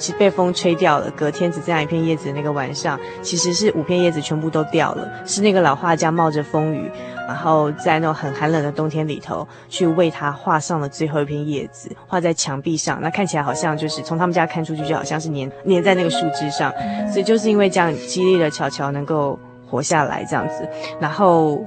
[0.00, 5.06] 其实被风吹掉了，隔天只剩下一片叶子那个晚上，其实是五片叶子全部都掉了。
[5.26, 6.90] 是那个老画家冒着风雨，
[7.28, 12.98] 然后在那种很寒冷的冬天里头，去为他画上了最后一片叶子，画在墙壁上。
[13.02, 16.72] 那看起来好像就是从他们家看出去，就好像是粘粘在那个树枝上。
[17.12, 20.66] 所以就是因为这样激励了乔乔能够活下来这样子。
[20.98, 21.62] 然后，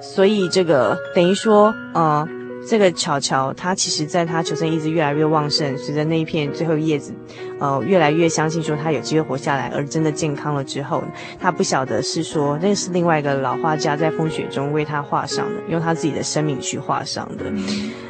[0.00, 2.28] 所以这个等于说，呃。
[2.68, 7.14] 这个巧巧，他其实在他求生意志越来越旺盛，随着那一片最后叶子，
[7.60, 11.02] 呃，越来越相信说他有机会活下来，而真的健康了之后，
[11.40, 17.44] 他不晓得是说那是另外一个老画家在风雪中为他画上的，用他自己的生命去画上的。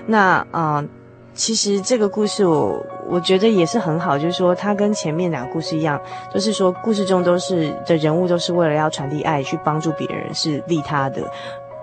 [0.07, 0.85] 那啊、呃，
[1.35, 6.01] 其实这个故事我我觉得也是很好，就是说他跟前面两个故事一样，
[6.33, 11.23] 就是说故事中都是的人物都是为了要传递爱，去帮助别人，是利他的。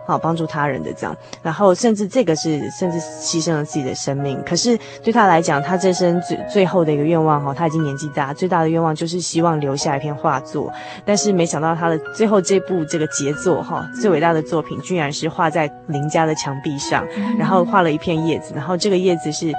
[0.06, 1.16] 好帮助他人的这样。
[1.42, 4.42] 然后甚至这个是甚至牺牲了自己的生命。
[4.46, 10.72] 可是对他来讲，他这生最最后的一个愿望哈，他已经年纪大，最大的愿望就是希望留下一篇画作。
[11.06, 17.06] 但是没想到他的最后这部这个杰作哈，最伟大的作品居然是画在邻家的墙壁上，
[17.38, 19.54] 然后画了一片叶子，然后这个叶子是。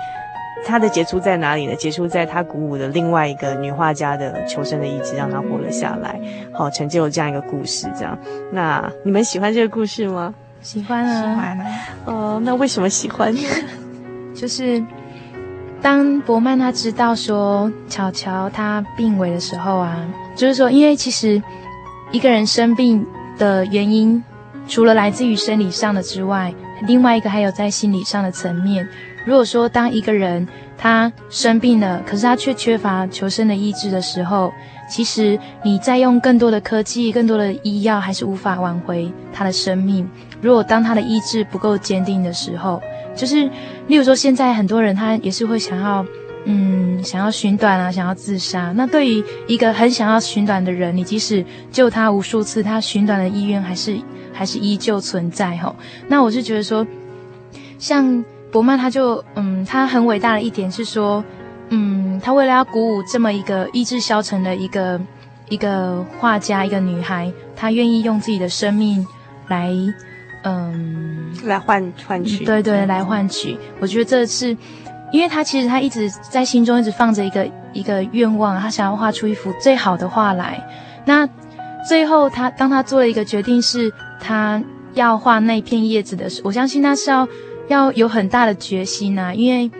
[0.66, 1.74] 他的杰出在哪里呢？
[1.74, 6.18] 杰出在他鼓舞的另外一个女画家的求生的意志，让她活了下来，
[6.52, 7.86] 好成就了这样一个故事。
[7.94, 8.18] 这样，
[8.50, 10.32] 那你们喜欢这个故事吗？
[10.62, 11.66] 喜欢啊，喜欢啊。
[12.06, 13.34] 哦，那为什么喜欢？
[14.34, 14.82] 就是
[15.82, 21.42] 当伯曼他知道说巧巧她病危的时候啊，就是说，因为其实
[22.10, 24.24] 一个人生病的原因，
[24.66, 26.54] 除了来自于生理上的之外，
[26.86, 28.88] 另外一个还有在心理上的层面。
[29.24, 30.46] 如果说当一个人
[30.76, 34.52] 他生病了，可是他却缺乏求生的意志的时候，
[34.90, 40.06] 其实你再用更多的科技、更多的医药，还是无法挽回他的生命。
[40.42, 42.82] 如果当他的意志不够坚定的时候，
[43.16, 43.48] 就是
[43.86, 46.04] 例如说现在很多人他也是会想要，
[46.44, 48.72] 嗯，想要寻短啊，想要自杀。
[48.76, 53.96] 那对于一个很想要寻短的人，你即使救他无数次，他寻短的意愿还是
[54.34, 55.74] 还是依旧存在吼。
[56.08, 56.86] 那我是觉得说，
[57.78, 58.22] 像。
[58.54, 61.24] 柏曼他就嗯，他很伟大的一点是说，
[61.70, 65.00] 嗯，他为了要鼓舞这么一个意志消沉的一个
[65.48, 69.04] 一个画家，一个女孩，他愿意用自己的生命
[69.48, 69.72] 来，
[70.44, 73.58] 嗯，来换换取，对对，来换取。
[73.80, 74.56] 我觉得这是，
[75.10, 80.64] 因为他其实他一直在心中一直放着一个一个愿望，他想要画出一幅最好的画来。
[81.04, 81.28] 那
[81.88, 87.26] 最后他当他做了一个决定，是他要画那片叶子的时候，我相信他是要。
[87.68, 89.70] 要有很大的决心呐，因为，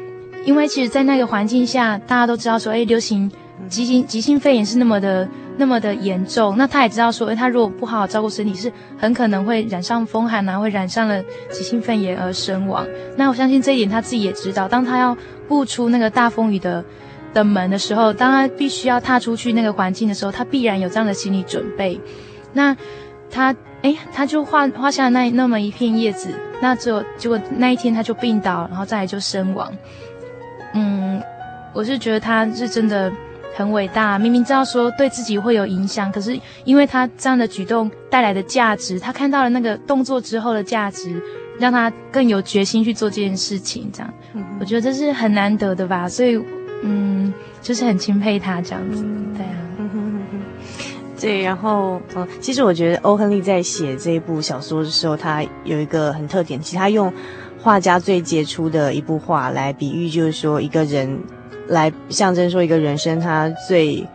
[0.45, 3.30] 因为其实，在那个环境下，大家都知道说，哎，流行
[3.68, 6.57] 急性急性肺炎是那么的那么的严重。
[6.57, 12.87] 那他也知道说，哎，他如果不好好照顾身体，是很可能会染上风寒啊，会染上了急性肺炎而身亡。
[13.16, 14.66] 那我相信这一点他自己也知道。
[14.66, 15.16] 当他要
[15.47, 16.85] 步出那个大风雨的
[17.32, 22.01] 的门的时候，当他必须要踏出去那个环境的时候，他必然有这样的心理准备。
[22.53, 22.76] 那
[23.30, 23.55] 他。
[23.85, 29.70] 哎，他就画画下那那么一片叶子，那就结果那一天他就病倒，然后再来就身亡。
[30.72, 31.22] 嗯，
[31.74, 33.12] 我是觉得他是真的
[33.55, 41.22] 很伟大，明明知道说对自己会有影响，可是因为他这样的举动带来的价值，他看到了那个动作之后的价值，
[41.61, 43.91] 让他更有决心去做这件事情。
[43.93, 46.43] 这样，嗯，我觉得这是很难得的吧，所以
[46.82, 47.30] 嗯，
[47.61, 49.05] 就是很钦佩他这样子，
[49.37, 49.53] 对啊。
[51.25, 57.11] 对，然后，嗯，其实我觉得欧亨利在写这一部小说的时候，他有一个很特点，其实他用
[57.59, 61.18] 画家最杰出的一部画来比喻，就是说一个人
[61.68, 64.07] 来象征说一个人生他最，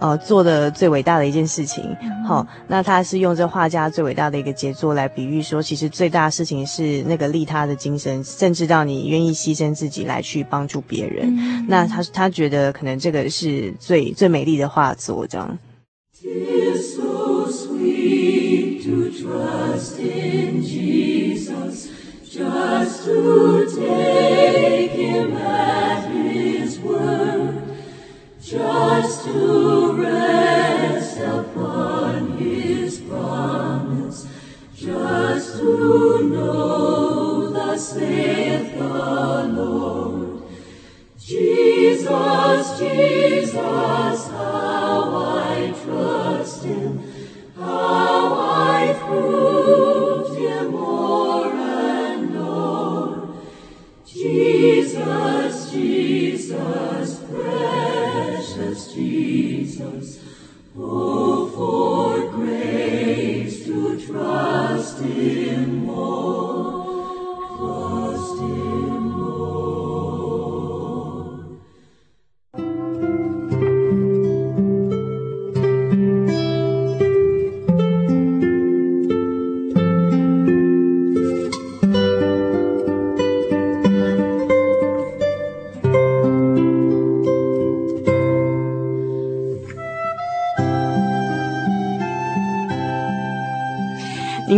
[0.00, 1.96] 呃，做的最伟大的一件事情。
[2.26, 11.32] 好，那他是用这画家最伟大的一个杰作来比喻说，其实最大的事情是那个利他的精神，甚至到你愿意牺牲自己来去帮助别人。
[11.38, 15.56] 嗯、那他他觉得可能这个是最最美丽的画作，这样。
[16.22, 21.88] 'Tis so sweet to trust in Jesus,
[22.28, 27.74] just to take him at his word,
[28.38, 34.26] just to rest upon his promise,
[34.76, 40.42] just to know thus saith the Lord.
[41.16, 44.09] Jesus, Jesus,
[45.92, 46.19] Oh.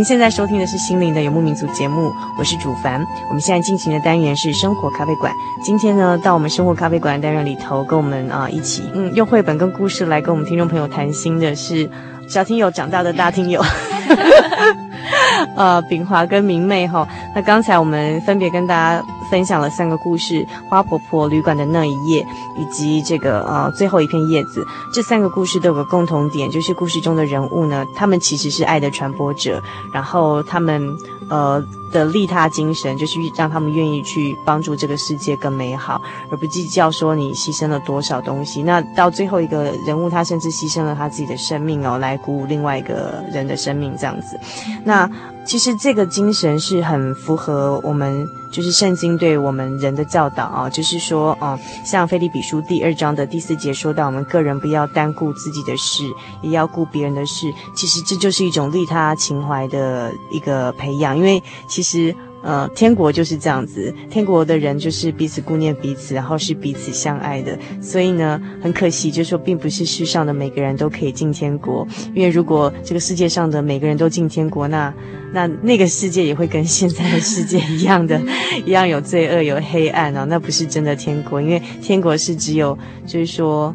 [0.03, 3.01] 您现在收听的是《心灵的游牧民族》节目，我是主凡。
[3.29, 5.31] 我们现在进行的单元是生活咖啡馆。
[5.63, 11.89] 今天呢，到我们生活咖啡馆单元里头，跟我们啊一起，嗯，用绘本跟故事来跟我们听众朋友谈心的是
[12.27, 13.63] 小听友长大的大听友。
[15.55, 19.01] 呃，炳华跟明媚哈，那刚才我们分别跟大家
[19.33, 22.23] 分享了三个故事：花婆婆、旅馆的那一夜，
[22.55, 24.63] 以及这个呃最后一片叶子。
[24.93, 29.59] 这三个故事都有个共同点，就是故事中的人物呢，他们其实是爱的传播者，
[29.91, 30.95] 然后他们
[31.31, 31.59] 呃
[31.91, 38.61] 的利他精神，就是让他们愿意去帮助这个世界更美好，而不计较说你牺牲了多少东西。
[38.61, 44.39] 那到最后一个人物，他甚至牺牲了他自己的生命哦，来鼓舞另外一个人的生命，这样子。
[44.83, 45.09] 那
[45.45, 48.29] 其实这个精神是很符合我们。
[48.53, 56.03] 就是圣经对我们人的教导啊，就是说，哦，像菲利比书第二章的第四节说到，我们个人不要单顾自己的事，
[56.43, 57.51] 也要顾别人的事。
[57.75, 62.15] 其实这就是一种利他情怀的一个培养，因为其实。
[62.43, 67.57] 呃，天国就是这样子，天国的人就是彼此顾念彼此，然后是彼此相爱的。
[67.81, 74.93] 所以呢，很可惜，就是说，并不是世上的每个人都可以进天国，因为如果这个世界上的每个人都进天国，那
[75.33, 78.21] 那那个世界也会跟现在的世界一样的，
[78.65, 82.77] 一样有罪恶、有黑暗啊，那不是真的天国，因为天国是只有，
[83.07, 83.73] 就是说，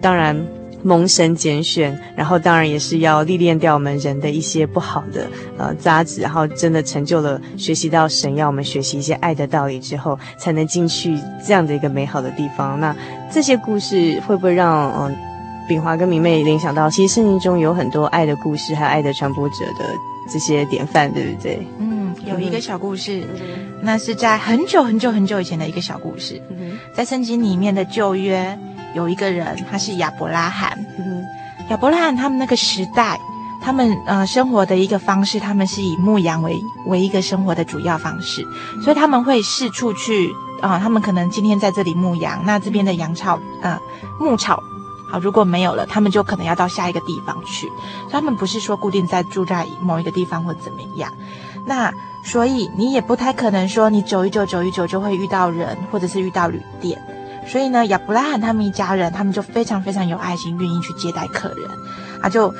[0.00, 0.36] 当然。
[0.82, 5.28] 蒙神拣选，然后当然也是要历练掉我们人的一些不好的
[5.58, 12.80] 呃渣子，然后真的成就了学习到神要我们学习一些爱的道理之后，才能进去这样的一个美好的地方。
[12.80, 12.94] 那
[13.30, 15.16] 这些故事会不会让嗯、呃、
[15.68, 19.84] 秉华跟明媚联想到，其实圣经中有很多爱的故事，还有爱的传播者的
[20.32, 21.66] 这些典范，对不对？
[21.78, 23.22] 嗯，有一个小故事，
[23.82, 26.40] 那是在很久很久很久以前的一个小故事，
[26.94, 28.58] 在圣经里面的旧约。
[28.94, 30.78] 有一个人，他是亚伯拉罕。
[30.98, 31.24] 嗯，
[31.70, 33.18] 亚伯拉罕他们那个时代，
[33.62, 38.44] 他们呃生活的一个方式，他们是以牧羊为为一个生活的主要方式，
[38.82, 40.30] 所以他们会四处去
[40.60, 43.78] 啊、呃，他们可能今天在这里牧羊，那这边的羊草呃
[44.18, 44.62] 牧草
[45.10, 47.66] 好，如果没有了，他们就可能要到下一个地方去，
[48.08, 51.12] 所以他们不是说固定在住在某一个地方或怎么样，
[51.66, 51.92] 那
[52.24, 57.00] 所以你也不太可能说你走一走走一走就会遇到人，或者是遇到旅店。
[57.50, 61.68] 所以呢，亚伯拉罕他们一家人，他们就非常非常有爱心，愿意去接待客人。
[62.22, 62.54] 啊，就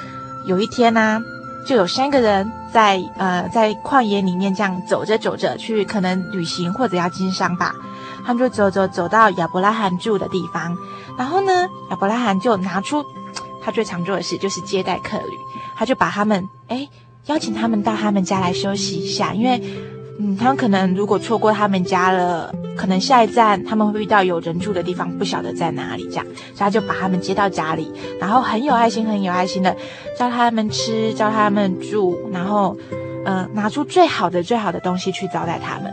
[0.46, 1.22] 有一天呢、
[1.64, 7.72] 就有三个人在呃在旷野里面这样走着走着去，可能旅行或者要经商吧。
[8.26, 10.76] 他们就走走走到亚伯拉罕住的地方，
[11.16, 11.52] 然后呢，
[11.90, 13.04] 亚伯拉罕就拿出
[13.62, 15.32] 他最常做的事，就是接待客旅。
[15.76, 16.88] 他就把他们哎
[17.26, 19.62] 邀请他们到他们家来休息一下，因为。
[20.22, 27.90] 嗯，他们可能如果错过他们家了，可能下一站他们会遇到有人住的地方，不晓得在哪里，这样，所以他就把他们接到家里，
[28.20, 29.74] 然后很有爱心、很有爱心的
[30.18, 32.76] 教他们吃，教他们住，然后，
[33.24, 35.90] 呃，拿出最好的、最好的东西去招待他们。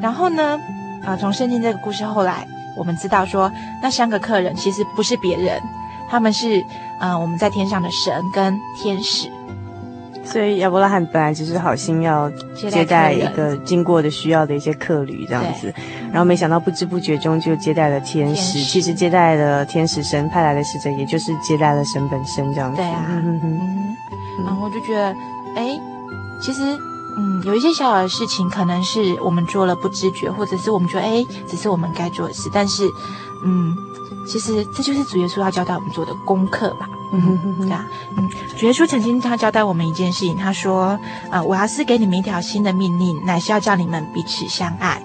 [0.00, 0.58] 然后呢，
[1.04, 3.52] 啊、从圣经这个故事后来，我们知道说，
[3.82, 5.60] 那三个客人其实不是别人，
[6.08, 6.58] 他们是，
[7.00, 9.28] 嗯、呃，我们在天上的神跟天使。
[10.30, 15.72] 所以亚伯拉罕本来只是好心要接待一个经过的需要的一些客旅这样子，
[16.12, 18.60] 然后没想到不知不觉中就接待了天使。
[18.60, 22.76] 其实接待了天使神派来的使者，也就是接待了神本身这样子。
[22.76, 23.96] 对啊，嗯嗯
[24.44, 25.06] 然后我就觉得，
[25.56, 25.80] 哎，
[26.42, 26.62] 其实，
[27.16, 32.86] 嗯，有一些小小的事情，可能是我们做了不知觉，或者是我们觉得，哎，只是我们该做的事，但是，
[33.44, 33.74] 嗯。
[34.26, 36.86] 其实这就是主耶稣要交代我们做的功课吧。
[37.12, 37.86] 嗯哼哼哼，对啊，
[38.16, 40.88] 嗯，主耶稣曾经他交代我们一件事情，他说，
[41.30, 45.00] 啊、呃，我要是给你们一条新的命令，乃是要叫你们彼此相爱。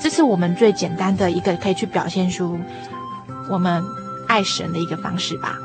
[0.00, 2.56] 这是我们最简单的一个可以去表现出
[3.50, 3.82] 我们
[4.28, 5.58] 爱神的一个方式吧。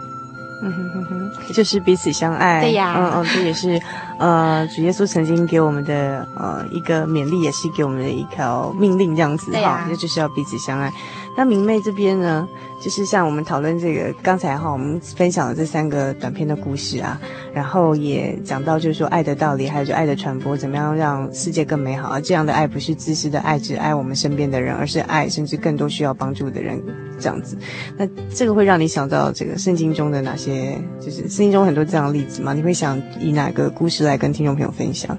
[0.66, 2.62] 嗯哼哼哼，就是彼此相爱。
[2.62, 3.80] 对呀，嗯嗯，这也是，
[4.18, 10.92] 呃，主耶稣曾经给我们的呃一个勉励，也是给我们的一条命令，这样子哈，这就是要彼此相爱。
[11.36, 12.48] 那明媚这边呢，
[12.82, 17.20] 就是像我们讨论这个刚才哈，我们分享了这三个短篇的故事啊，
[17.54, 22.10] 然后也讲到就是说爱的道理，还有就爱的传播，怎么样让世界更美好。
[22.10, 26.80] 而这样的爱不是自私的爱，只爱我们身边的人，而是爱甚至更多需要帮助的人，
[27.20, 27.58] 这样子。
[27.98, 30.80] 那这个会让你想到这个圣经中的哪些？
[31.00, 32.54] 就是圣经中很多这样的例子吗？
[32.54, 35.18] 你会想以哪个故事来跟听众朋友分享？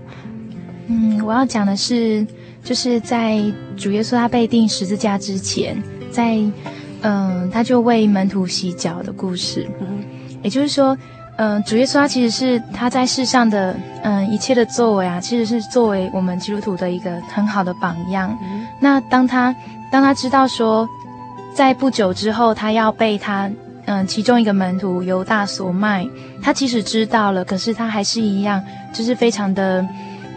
[0.87, 2.27] 嗯，我要讲的是，
[2.63, 3.43] 就是在
[3.77, 5.77] 主耶稣他被钉十字架之前。
[6.15, 6.37] 在，
[7.03, 9.99] 嗯、呃，他就为门徒洗脚的故事，嗯，
[10.45, 10.97] 也就是说，
[11.39, 18.31] 嗯、呃，主耶稣他其实是他在世上的，嗯、呃，一切的作为啊，其实是作为我们基督徒的一个很好的榜样。
[18.41, 19.53] 嗯、那当他
[19.91, 20.89] 当他知道说，
[21.53, 23.49] 在不久之后他要被他，
[23.87, 26.07] 嗯、呃，其中一个门徒犹大所卖，
[26.41, 28.63] 他即使知道了，可是他还是一样，
[28.95, 29.85] 就是非常的。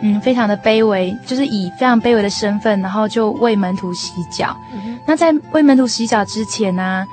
[0.01, 4.55] 嗯，非常的卑微，就是以非常卑微的身份，然后就为门徒洗脚。
[4.73, 7.07] 嗯、那在为门徒洗脚之前呢、啊，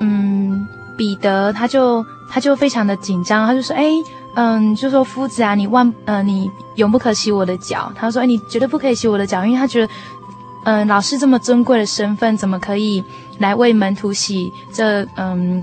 [0.00, 0.66] 嗯，
[0.96, 3.84] 彼得他就他就非常的紧张，他就说：“哎，
[4.34, 9.92] 嗯，就说夫子啊，你万呃，你永不可洗我的脚。”他说：“哎，你绝对不可以洗我的脚，因为他觉得，
[10.64, 13.04] 嗯，老师这么尊贵的身份，怎么可以
[13.38, 15.62] 来为门徒洗这嗯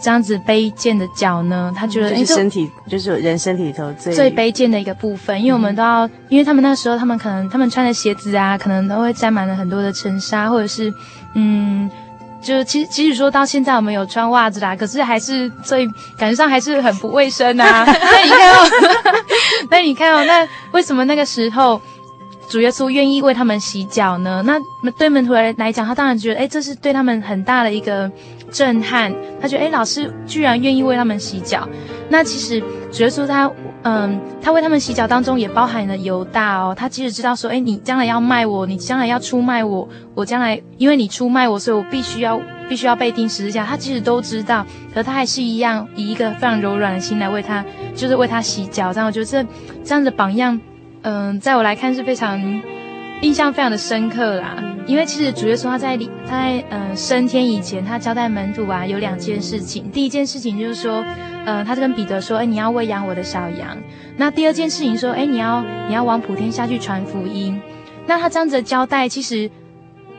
[0.00, 1.72] 这样子卑贱的脚呢？
[1.76, 10.92] 他觉得，就是身体，就是人身体里头最最卑贱的一个部分，因为我们都要，因为他们那时候，他们可能他们穿的鞋子啊，可能都会沾满了很多的尘沙，或者是，
[11.34, 11.90] 嗯，
[12.40, 15.86] 就其实即使说到现在我们有穿袜子啦，可是还是最
[16.16, 17.84] 感觉上还是很不卫生啊。
[17.86, 18.70] 那你看哦，
[19.70, 21.80] 那你看哦，那为什么那个时候？
[22.50, 24.42] 主耶稣愿意为他们洗脚呢？
[24.44, 24.60] 那
[24.98, 28.10] 对门徒来来讲，他当然觉得，哎，这是对他们很大的一个
[28.50, 29.14] 震撼。
[29.40, 31.68] 他觉得，哎，老师居然愿意为他们洗脚。
[32.08, 33.48] 那其实主耶稣他，
[33.82, 36.74] 嗯，他为他们洗脚当中也包含了犹大哦。
[36.76, 43.64] 他即使知道说，哎，你将来要卖我，你将来要出卖我，我将来因为你出卖我，所以我必须要必须要被钉十字架。
[43.64, 48.92] 他其实都知道，可他还是一样以一个非常柔软的心来为他，就是为他洗脚。
[48.92, 49.46] 这样我觉得这
[49.84, 50.60] 这样的榜样。
[51.02, 52.40] 嗯，在我来看是非常
[53.22, 55.96] 印象非常的深刻啦，因为其实主耶稣他在
[56.26, 59.90] 他在嗯升天以前，他交代门徒啊有两件事情。
[59.90, 61.04] 第一件事情就是说，
[61.46, 63.76] 嗯，他就跟彼得说，哎，你要喂养我的小羊。
[64.16, 67.60] 那第二件事情说，哎，你要你要往普天下去传福音。
[68.06, 69.50] 那他这样子的交代，其实。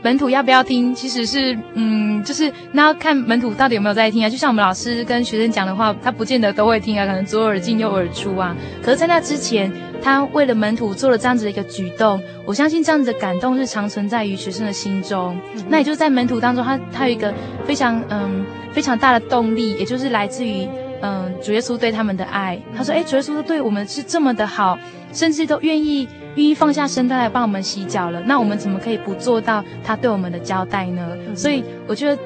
[0.04, 0.94] 门徒要不要听？
[0.96, 4.30] 其实是，嗯，就是那要看门徒到底有没有在听啊。
[4.30, 8.56] 就像我们老师跟学生讲的话，他不见得都会听啊，可能左耳进右耳出啊。
[8.82, 9.72] 可是，在那之前，
[10.02, 15.38] 他为了门徒做了这样子的一个举动，我相信这样子的感动是常存在于学生的心中。
[15.54, 17.32] 嗯、那也就是在门徒当中，他他有一个
[17.66, 18.44] 非常嗯
[18.74, 20.68] 非常大的动力，也就是来自于
[21.02, 22.60] 嗯主耶稣对他们的爱。
[22.76, 24.80] 他说：“哎，主耶稣对我们是这么的好，
[25.14, 31.18] 甚至都愿意。”愿意放下身段来帮我们洗脚了，那我们怎么可以不做到他对我们的交代呢？
[31.28, 32.22] 嗯、所以我觉得，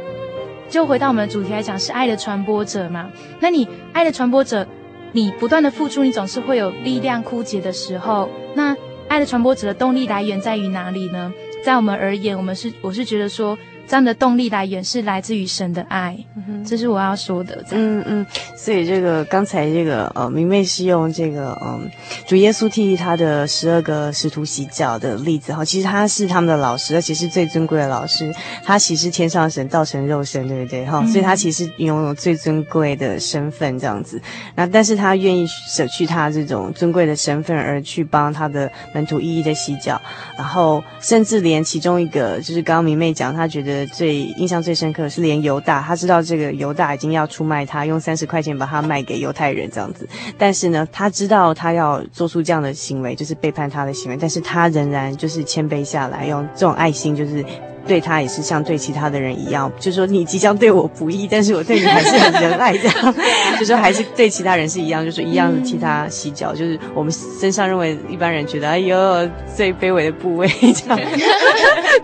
[0.70, 3.10] 就回到我们的主题来讲，是爱的传播者嘛。
[3.40, 4.68] 那你爱的传播者，
[5.12, 8.30] 你不断的付出，你总是会有力量枯竭的时候。
[8.54, 8.76] 那
[9.08, 11.32] 爱的传播者的动力来源在于哪里呢？
[11.64, 13.58] 在我们而言，我们是我是觉得说。
[13.88, 16.18] 这样的动力来源是来自于神的爱，
[16.66, 17.64] 这是我要说的。
[17.70, 18.26] 嗯嗯，
[18.58, 21.92] 所以这个刚才这个呃，明媚是用这个嗯、呃，
[22.26, 28.34] 主耶稣替他的十二个使徒洗脚的例子哈，其实他是他们的老师，而且是最尊贵的老师。
[28.64, 31.02] 他其实天上神道成肉身，对不对哈？
[31.04, 34.20] 嗯、所以他其实拥有最尊贵的身份这样子。
[34.56, 40.02] 那但是他愿意舍去他这种尊贵的身份，而去帮他的门徒一一的洗脚，
[40.36, 43.75] 然后甚至连其中一个就是刚刚明媚讲，他觉得。
[43.88, 50.08] 最印象最深刻是连犹大，他知道这个犹大已经要出卖他，用三十块钱把他卖给犹太人这样子。
[50.38, 54.18] 但是呢，他知道他要做出这样的行为，就是背叛他的行为。
[54.22, 57.44] 但是他仍然就是谦卑下来，用这种爱心，就是
[57.88, 63.16] 对他也是像对其他的人一样，就是说你即将对我不义，但是我对你还是很仁爱这样。
[63.54, 66.54] 就是说还是对其他人是一样，就是一样的替他洗脚。
[66.54, 71.00] 就是我们身上认为一般人觉得哎呦最卑微的部位这样。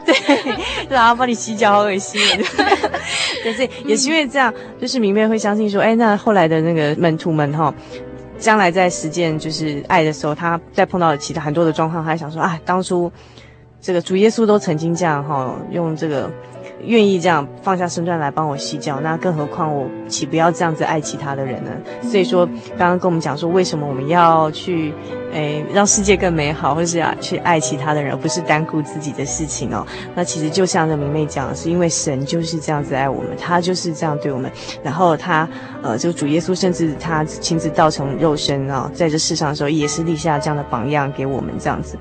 [0.06, 0.16] 对，
[0.90, 2.22] 然后帮你洗脚，好恶心。
[3.44, 7.74] 对，所以也是因为这样，就是明媚会相信说，哎，那后来的那个门徒们哈，
[8.38, 13.12] 将来在实践就是爱的时候，他在碰到其他很多的状况，他想说，啊，当初
[13.82, 16.30] 这个主耶稣都曾经这样哈，用这个。
[16.84, 21.70] 愿意这样放下身段来帮我洗脚，那更何况我岂不要这样子爱其他的人呢？
[22.02, 22.44] 所以说，
[22.76, 24.92] 刚刚跟我们讲说，为什么我们要去，
[25.32, 29.86] 诶，让世界更美好，或是要去爱其他的人，而不是单顾自己的事情哦？
[30.16, 34.52] 那其实就像这明媚讲，是因为神就是这样子爱我们，他就是这样对我们，
[34.82, 35.48] 然后他，
[35.84, 41.96] 呃，就主耶稣甚至他亲自道成肉身啊，在这世上的时候，也是立下这样的榜样给我们这样子。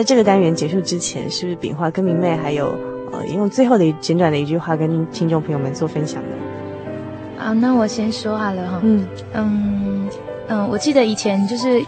[0.00, 2.74] 在这个单元结束之前，是不是秉华跟明媚还有
[3.12, 6.28] 呃，用最后的简短的一句话跟听众朋友们做分享呢？
[7.38, 8.80] 啊，那我先说好了哈。
[8.82, 10.08] 嗯嗯
[10.48, 11.84] 嗯，我记得以前就是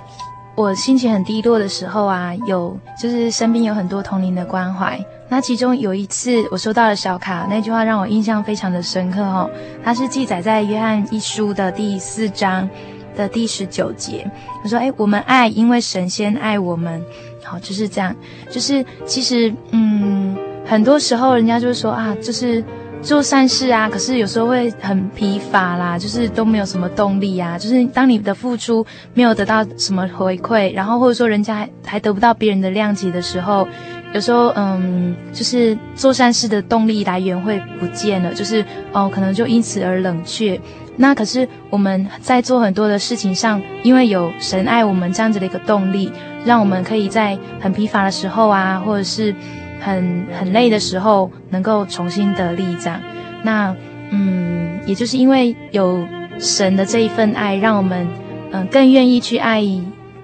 [0.55, 5.03] 我心情很低落的时候啊，有就是身边有很多同龄的关怀。
[5.31, 9.49] 那其中有一次我收到了小卡，那句话让我印象非常的深刻哦。
[9.83, 12.69] 它是记载在约翰一书的第四章
[13.17, 14.31] 的第十九节。
[14.63, 17.03] 他说：“哎，我们爱，因为神先爱我们。”
[17.43, 18.15] 好，就是这样，
[18.51, 22.63] 就是其实，嗯，很多时候人家就是说啊，就是
[23.03, 33.67] 做善事啊，可是有时候会很疲乏啦，就是都没有什么动力啊，就是当你的付出没有得到什么回馈，然后或者说人家还还得不到别人的谅解的时候，
[34.15, 40.61] 有时候，嗯，就是做善事的动力来源会不见了，就是哦，可能就因此而冷却。
[40.95, 46.13] 那可是我们在做很多的事情上，因为有神爱我们这样子的一个动力，
[46.45, 49.35] 让我们可以在很疲乏的时候啊，或者是
[49.81, 53.01] 很很累的时候，能够重新得力这样。
[53.43, 53.75] 那
[54.11, 56.07] 嗯，也就是因为有
[56.39, 58.07] 神的这一份爱，让我们
[58.53, 59.63] 嗯更愿意去爱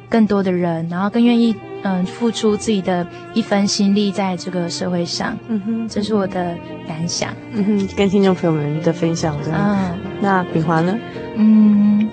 [0.09, 1.55] 更多的人，然后更愿意。
[1.85, 6.53] 嗯，付出自己的一分心力在这个社会上，嗯哼，这是我的
[6.89, 10.99] 感想，嗯哼，跟听众朋友们的分享，嗯，那秉华呢？
[11.37, 12.11] 嗯，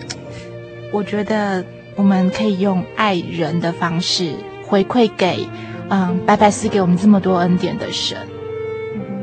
[0.94, 4.34] 我觉得我们可以用爱人的方式
[4.66, 5.48] 回馈给，
[5.90, 8.18] 嗯，白白赐给我们这么多恩典的神，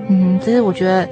[0.08, 1.08] 嗯，这是我觉得，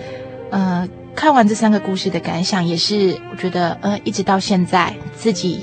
[0.51, 5.61] 呃，看完这三个故事的感想，也是我觉得，呃，一直到现在自己。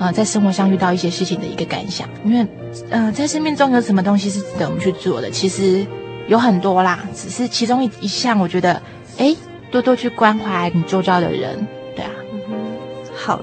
[0.00, 2.46] 呃，在生活上遇到一些事情的一个感想，因为，
[2.88, 5.28] 呃，在生命中有什么东西是值得我们去做的？
[5.28, 5.84] 其实
[6.28, 8.80] 有很多啦，只是其中一一项，我觉得，
[9.16, 9.34] 哎，
[9.72, 12.10] 多多去关怀你周遭的人，对啊，
[12.48, 12.78] 嗯，
[13.16, 13.40] 好，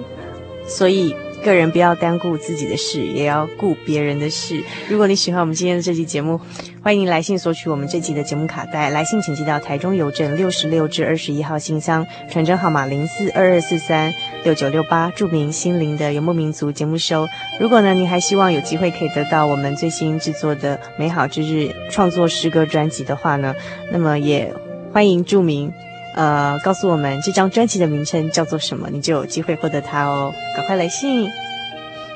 [0.66, 1.14] 所以。
[1.46, 4.64] 个人不要单顾自己的事，也要顾别人的事。
[4.90, 6.42] 如果你喜欢我们今天的这期节目，
[6.82, 8.90] 欢迎来信索取我们这期的节目卡带。
[8.90, 14.12] 来信请寄到台中邮政六十六至二十一号信箱，传真号码零四二二四三
[14.44, 17.28] 六九六八，注明“心灵的游牧民族”节目收。
[17.60, 23.54] 如果呢，你还希望有机会可以得到我们最新制作的《美好之日》创作诗歌专辑的话呢，
[23.92, 24.52] 那么也
[24.92, 25.72] 欢迎注明，
[26.16, 30.34] 呃，告诉我们这张专辑的名称叫做什么，你就有机会获得它哦。
[30.56, 31.30] 赶快来信！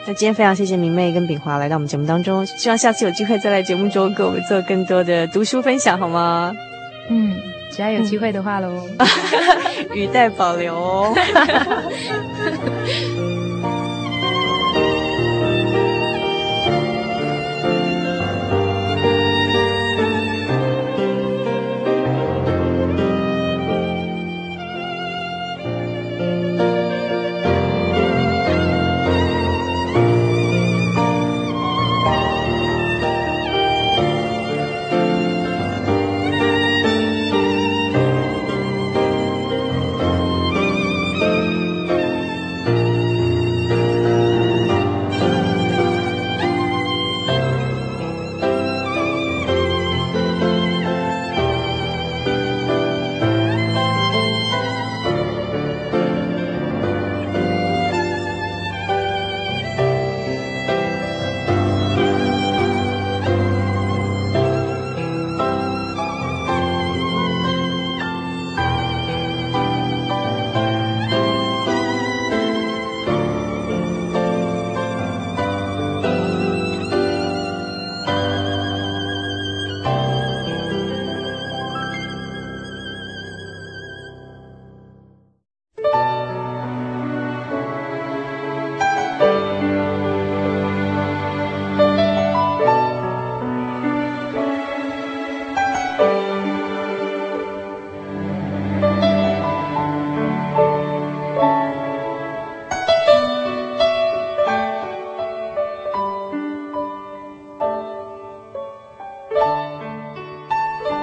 [0.08, 6.54] 那今天非常谢谢明媚跟炳华来到我们节目当中，希望下次有机会再来节目中给我们做更多的读书分享，好吗？
[7.10, 7.36] 嗯，
[7.72, 8.88] 只要有机会的话喽，
[9.94, 11.14] 语带保留哦。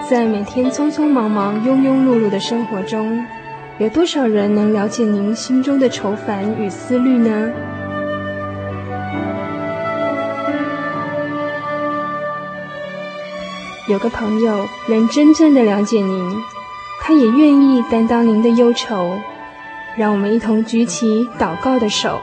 [0.08, 3.26] 在每天匆匆忙忙、庸庸碌碌的生活中，
[3.78, 7.50] 有多少人能了解您心中的愁烦与思虑呢？
[13.88, 16.36] 有个朋友能真正的了解您，
[17.00, 19.18] 他也愿意担当您的忧愁，
[19.96, 22.20] 让我们一同举起祷告的手。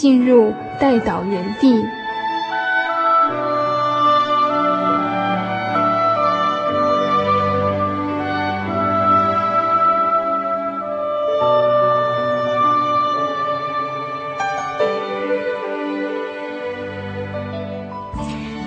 [0.00, 1.74] 进入代祷园地。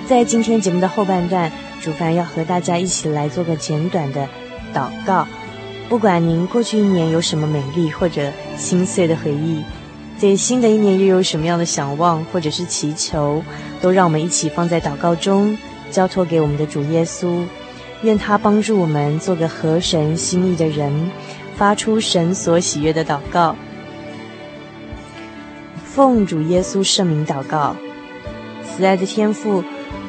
[0.06, 4.28] 在今天节目的后半段，主凡要和大家一起来做个简短的
[4.74, 5.26] 祷告。
[5.88, 9.64] 不管您过去一年有什么美丽或者心碎的回忆。
[10.22, 13.42] 对新的一年又有什么样的想望或者是祈求，
[13.80, 15.58] 都让我们一起放在祷告中，
[15.90, 17.42] 交托给我们的主耶稣，
[18.02, 21.10] 愿他帮助我们做个合神心意的人，
[21.56, 23.56] 发出神所喜悦的祷告。
[25.84, 27.74] 奉主耶稣圣名祷告，
[28.62, 29.64] 慈爱的天父，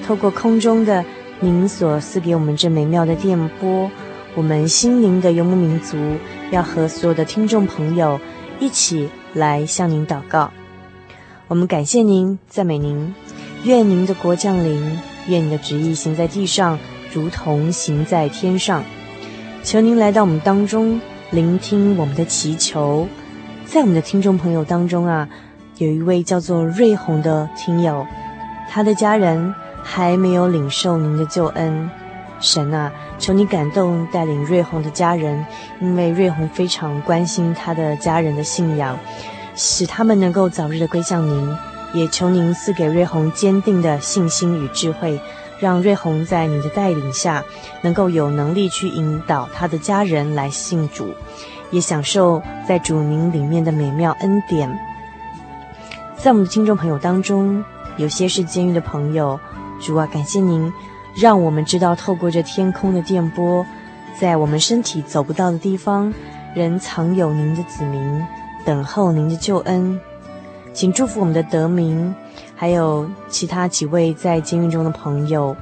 [0.06, 1.04] 透过空中的
[1.40, 3.90] 您所赐给我们这美妙的电波，
[4.36, 5.98] 我们心灵的游牧民族
[6.52, 8.20] 要和所有的听众朋友
[8.60, 9.10] 一起。
[9.34, 10.52] 来向您祷告，
[11.48, 13.14] 我们感谢您，赞美您，
[13.64, 16.78] 愿您的国降临，愿你的旨意行在地上，
[17.12, 18.84] 如同行在天上。
[19.64, 23.08] 求您来到我们当中，聆听我们的祈求。
[23.66, 25.28] 在我们的听众朋友当中啊，
[25.78, 28.06] 有一位叫做瑞红的听友，
[28.70, 31.90] 他的家人还没有领受您的救恩。
[32.40, 35.46] 神啊，求你感动带领瑞红的家人，
[35.80, 38.98] 因为瑞红非常关心他的家人的信仰，
[39.56, 41.58] 使他们能够早日的归向您。
[41.94, 45.22] 也求您赐给瑞红坚定的信心与智慧，
[45.60, 47.44] 让瑞红在你的带领下，
[47.82, 51.14] 能够有能力去引导他的家人来信主。
[51.70, 54.70] 也享受在主名里面的美妙恩典。
[56.16, 57.64] 在我们的听众朋友当中，
[57.98, 59.40] 有些是监狱的朋友，
[59.80, 60.72] 主啊，感谢您，
[61.16, 63.66] 让我们知道透过这天空的电波，
[64.20, 66.14] 在我们身体走不到的地方，
[66.56, 68.26] 仍藏有您的子民，
[68.66, 70.00] 等候您的救恩。
[70.74, 72.16] 请祝福我们的德明，
[72.56, 75.56] 还有其他几位在监狱中的朋友，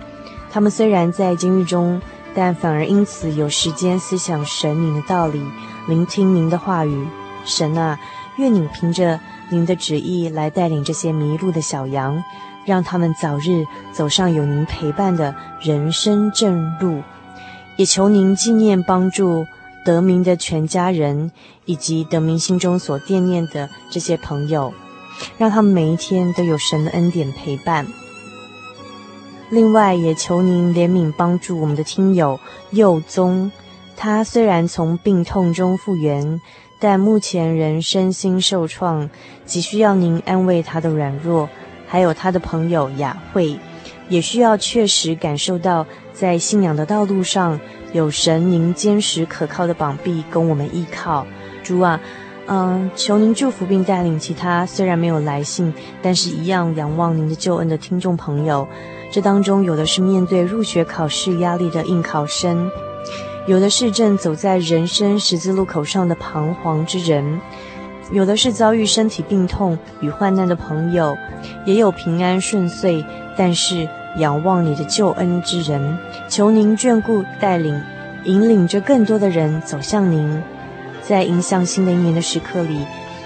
[0.49, 2.02] 他们虽然在监狱中，
[2.34, 5.43] 但反而因此有时间思想神您的道理。
[5.88, 7.08] 聆听您的话语，
[7.43, 7.99] 神啊，
[8.38, 12.24] 愿你凭着您的旨意来带领这些迷路的小羊，
[12.72, 17.03] 让他们早日走上有您陪伴的人生正路。
[17.76, 19.45] 也求您纪念帮助
[19.84, 21.32] 德明的全家人，
[21.65, 24.74] 以及德明心中所惦念的这些朋友，
[25.38, 27.86] 让他们每一天都有神的恩典陪伴。
[29.49, 33.51] 另外，也求您怜悯帮助我们的听友佑宗。
[33.97, 36.39] 他虽然从病痛中复原，
[36.80, 39.09] 但目前仍身心受创，
[39.45, 41.49] 急需要您安慰他的软弱。
[41.92, 43.60] 还有他的朋友雅慧，
[44.08, 47.60] 也需要确实感受到，在信仰的道路上
[47.92, 51.28] 有神您坚实可靠的膀臂供我们依靠。
[51.62, 52.00] 主啊，
[52.48, 58.66] 嗯，求您祝福并带领其他虽然没有来信，但是一样仰望您的救恩的听众朋友。
[59.12, 62.72] 这当中有的是面对入学考试压力的应考生。
[63.48, 67.42] 有的是正走在人生十字路口上的彷徨之人，
[68.12, 71.18] 有的是遭遇身体病痛与患难的朋友，
[71.66, 73.05] 也有平安顺遂，
[73.38, 73.88] 但是
[74.18, 75.97] 仰望你的救恩之人。
[76.28, 77.82] 求您眷顾带领，
[78.26, 80.41] 引领着更多的人走向您。
[81.01, 82.86] 在迎向新的一年的时刻里，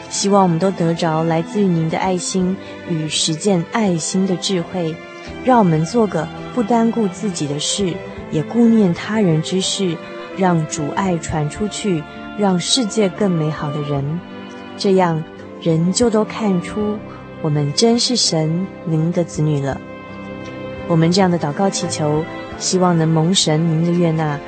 [0.10, 2.56] 希望我们都得着来自于您的爱心
[2.88, 4.96] 与实践爱心的智慧，
[5.44, 7.94] 让我们做个不单顾自己的事。
[8.32, 9.96] 也顾念他人之事，
[10.36, 12.04] 让主爱传出去，
[12.38, 14.20] 让世界更美好的人，
[14.78, 15.24] 这样
[15.62, 16.98] 人就都看出
[17.42, 19.80] 我们真是神您的子女了。
[20.88, 22.24] 我们这样的祷告祈求，
[22.58, 24.40] 希望能蒙神您的悦纳，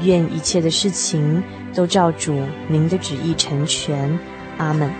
[0.00, 1.42] 愿一切的事情
[1.74, 2.34] 都照主
[2.68, 4.18] 您的旨意成全。
[4.58, 4.90] 阿门。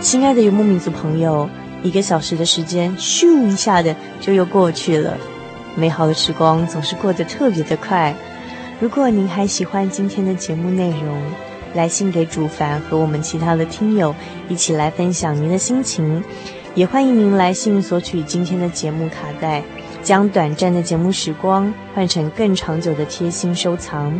[0.00, 1.48] 亲爱的游牧民族朋友，
[1.82, 5.16] 一个小时的时间，咻一下的就又过去了。
[5.76, 8.14] 美好的时光总是过得特别的快。
[8.80, 11.22] 如果您还喜欢今天的节目内容，
[11.74, 14.14] 来信给主凡和我们其他的听友
[14.48, 16.24] 一起来分享您的心情，
[16.74, 19.62] 也欢迎您来信索取今天的节目卡带，
[20.02, 24.18] 将短暂的节目时光换成更长久的贴心收藏。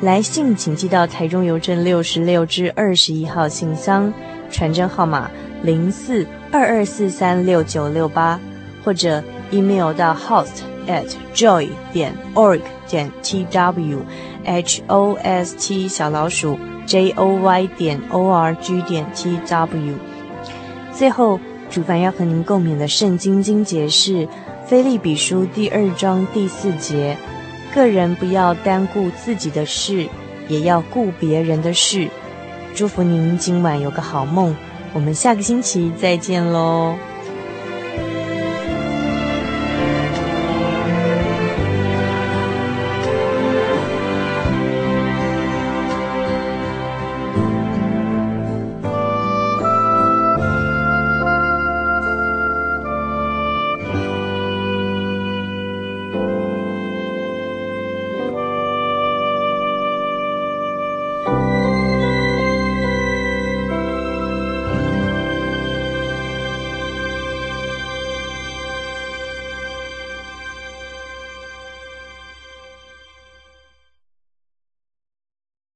[0.00, 4.12] 来信请寄到台中邮政六十六至二十一号信箱。
[4.52, 5.30] 传真号码
[5.62, 8.40] 零四二二四三六九六八，
[8.82, 9.22] 或者
[9.52, 17.40] email 到 host at joy 点 org 点 tw，h o s t 小老鼠 j o
[17.40, 19.94] y 点 o r g 点 t w。
[20.92, 21.38] 最后，
[21.70, 24.26] 主凡要和您共勉的圣经经节是
[24.66, 27.16] 《腓立比书》第二章第四节：
[27.74, 30.08] 个人不要单顾自己的事，
[30.48, 32.08] 也要顾别人的事。
[32.74, 34.54] 祝福您今晚有个好梦，
[34.92, 36.94] 我们下个星期再见喽。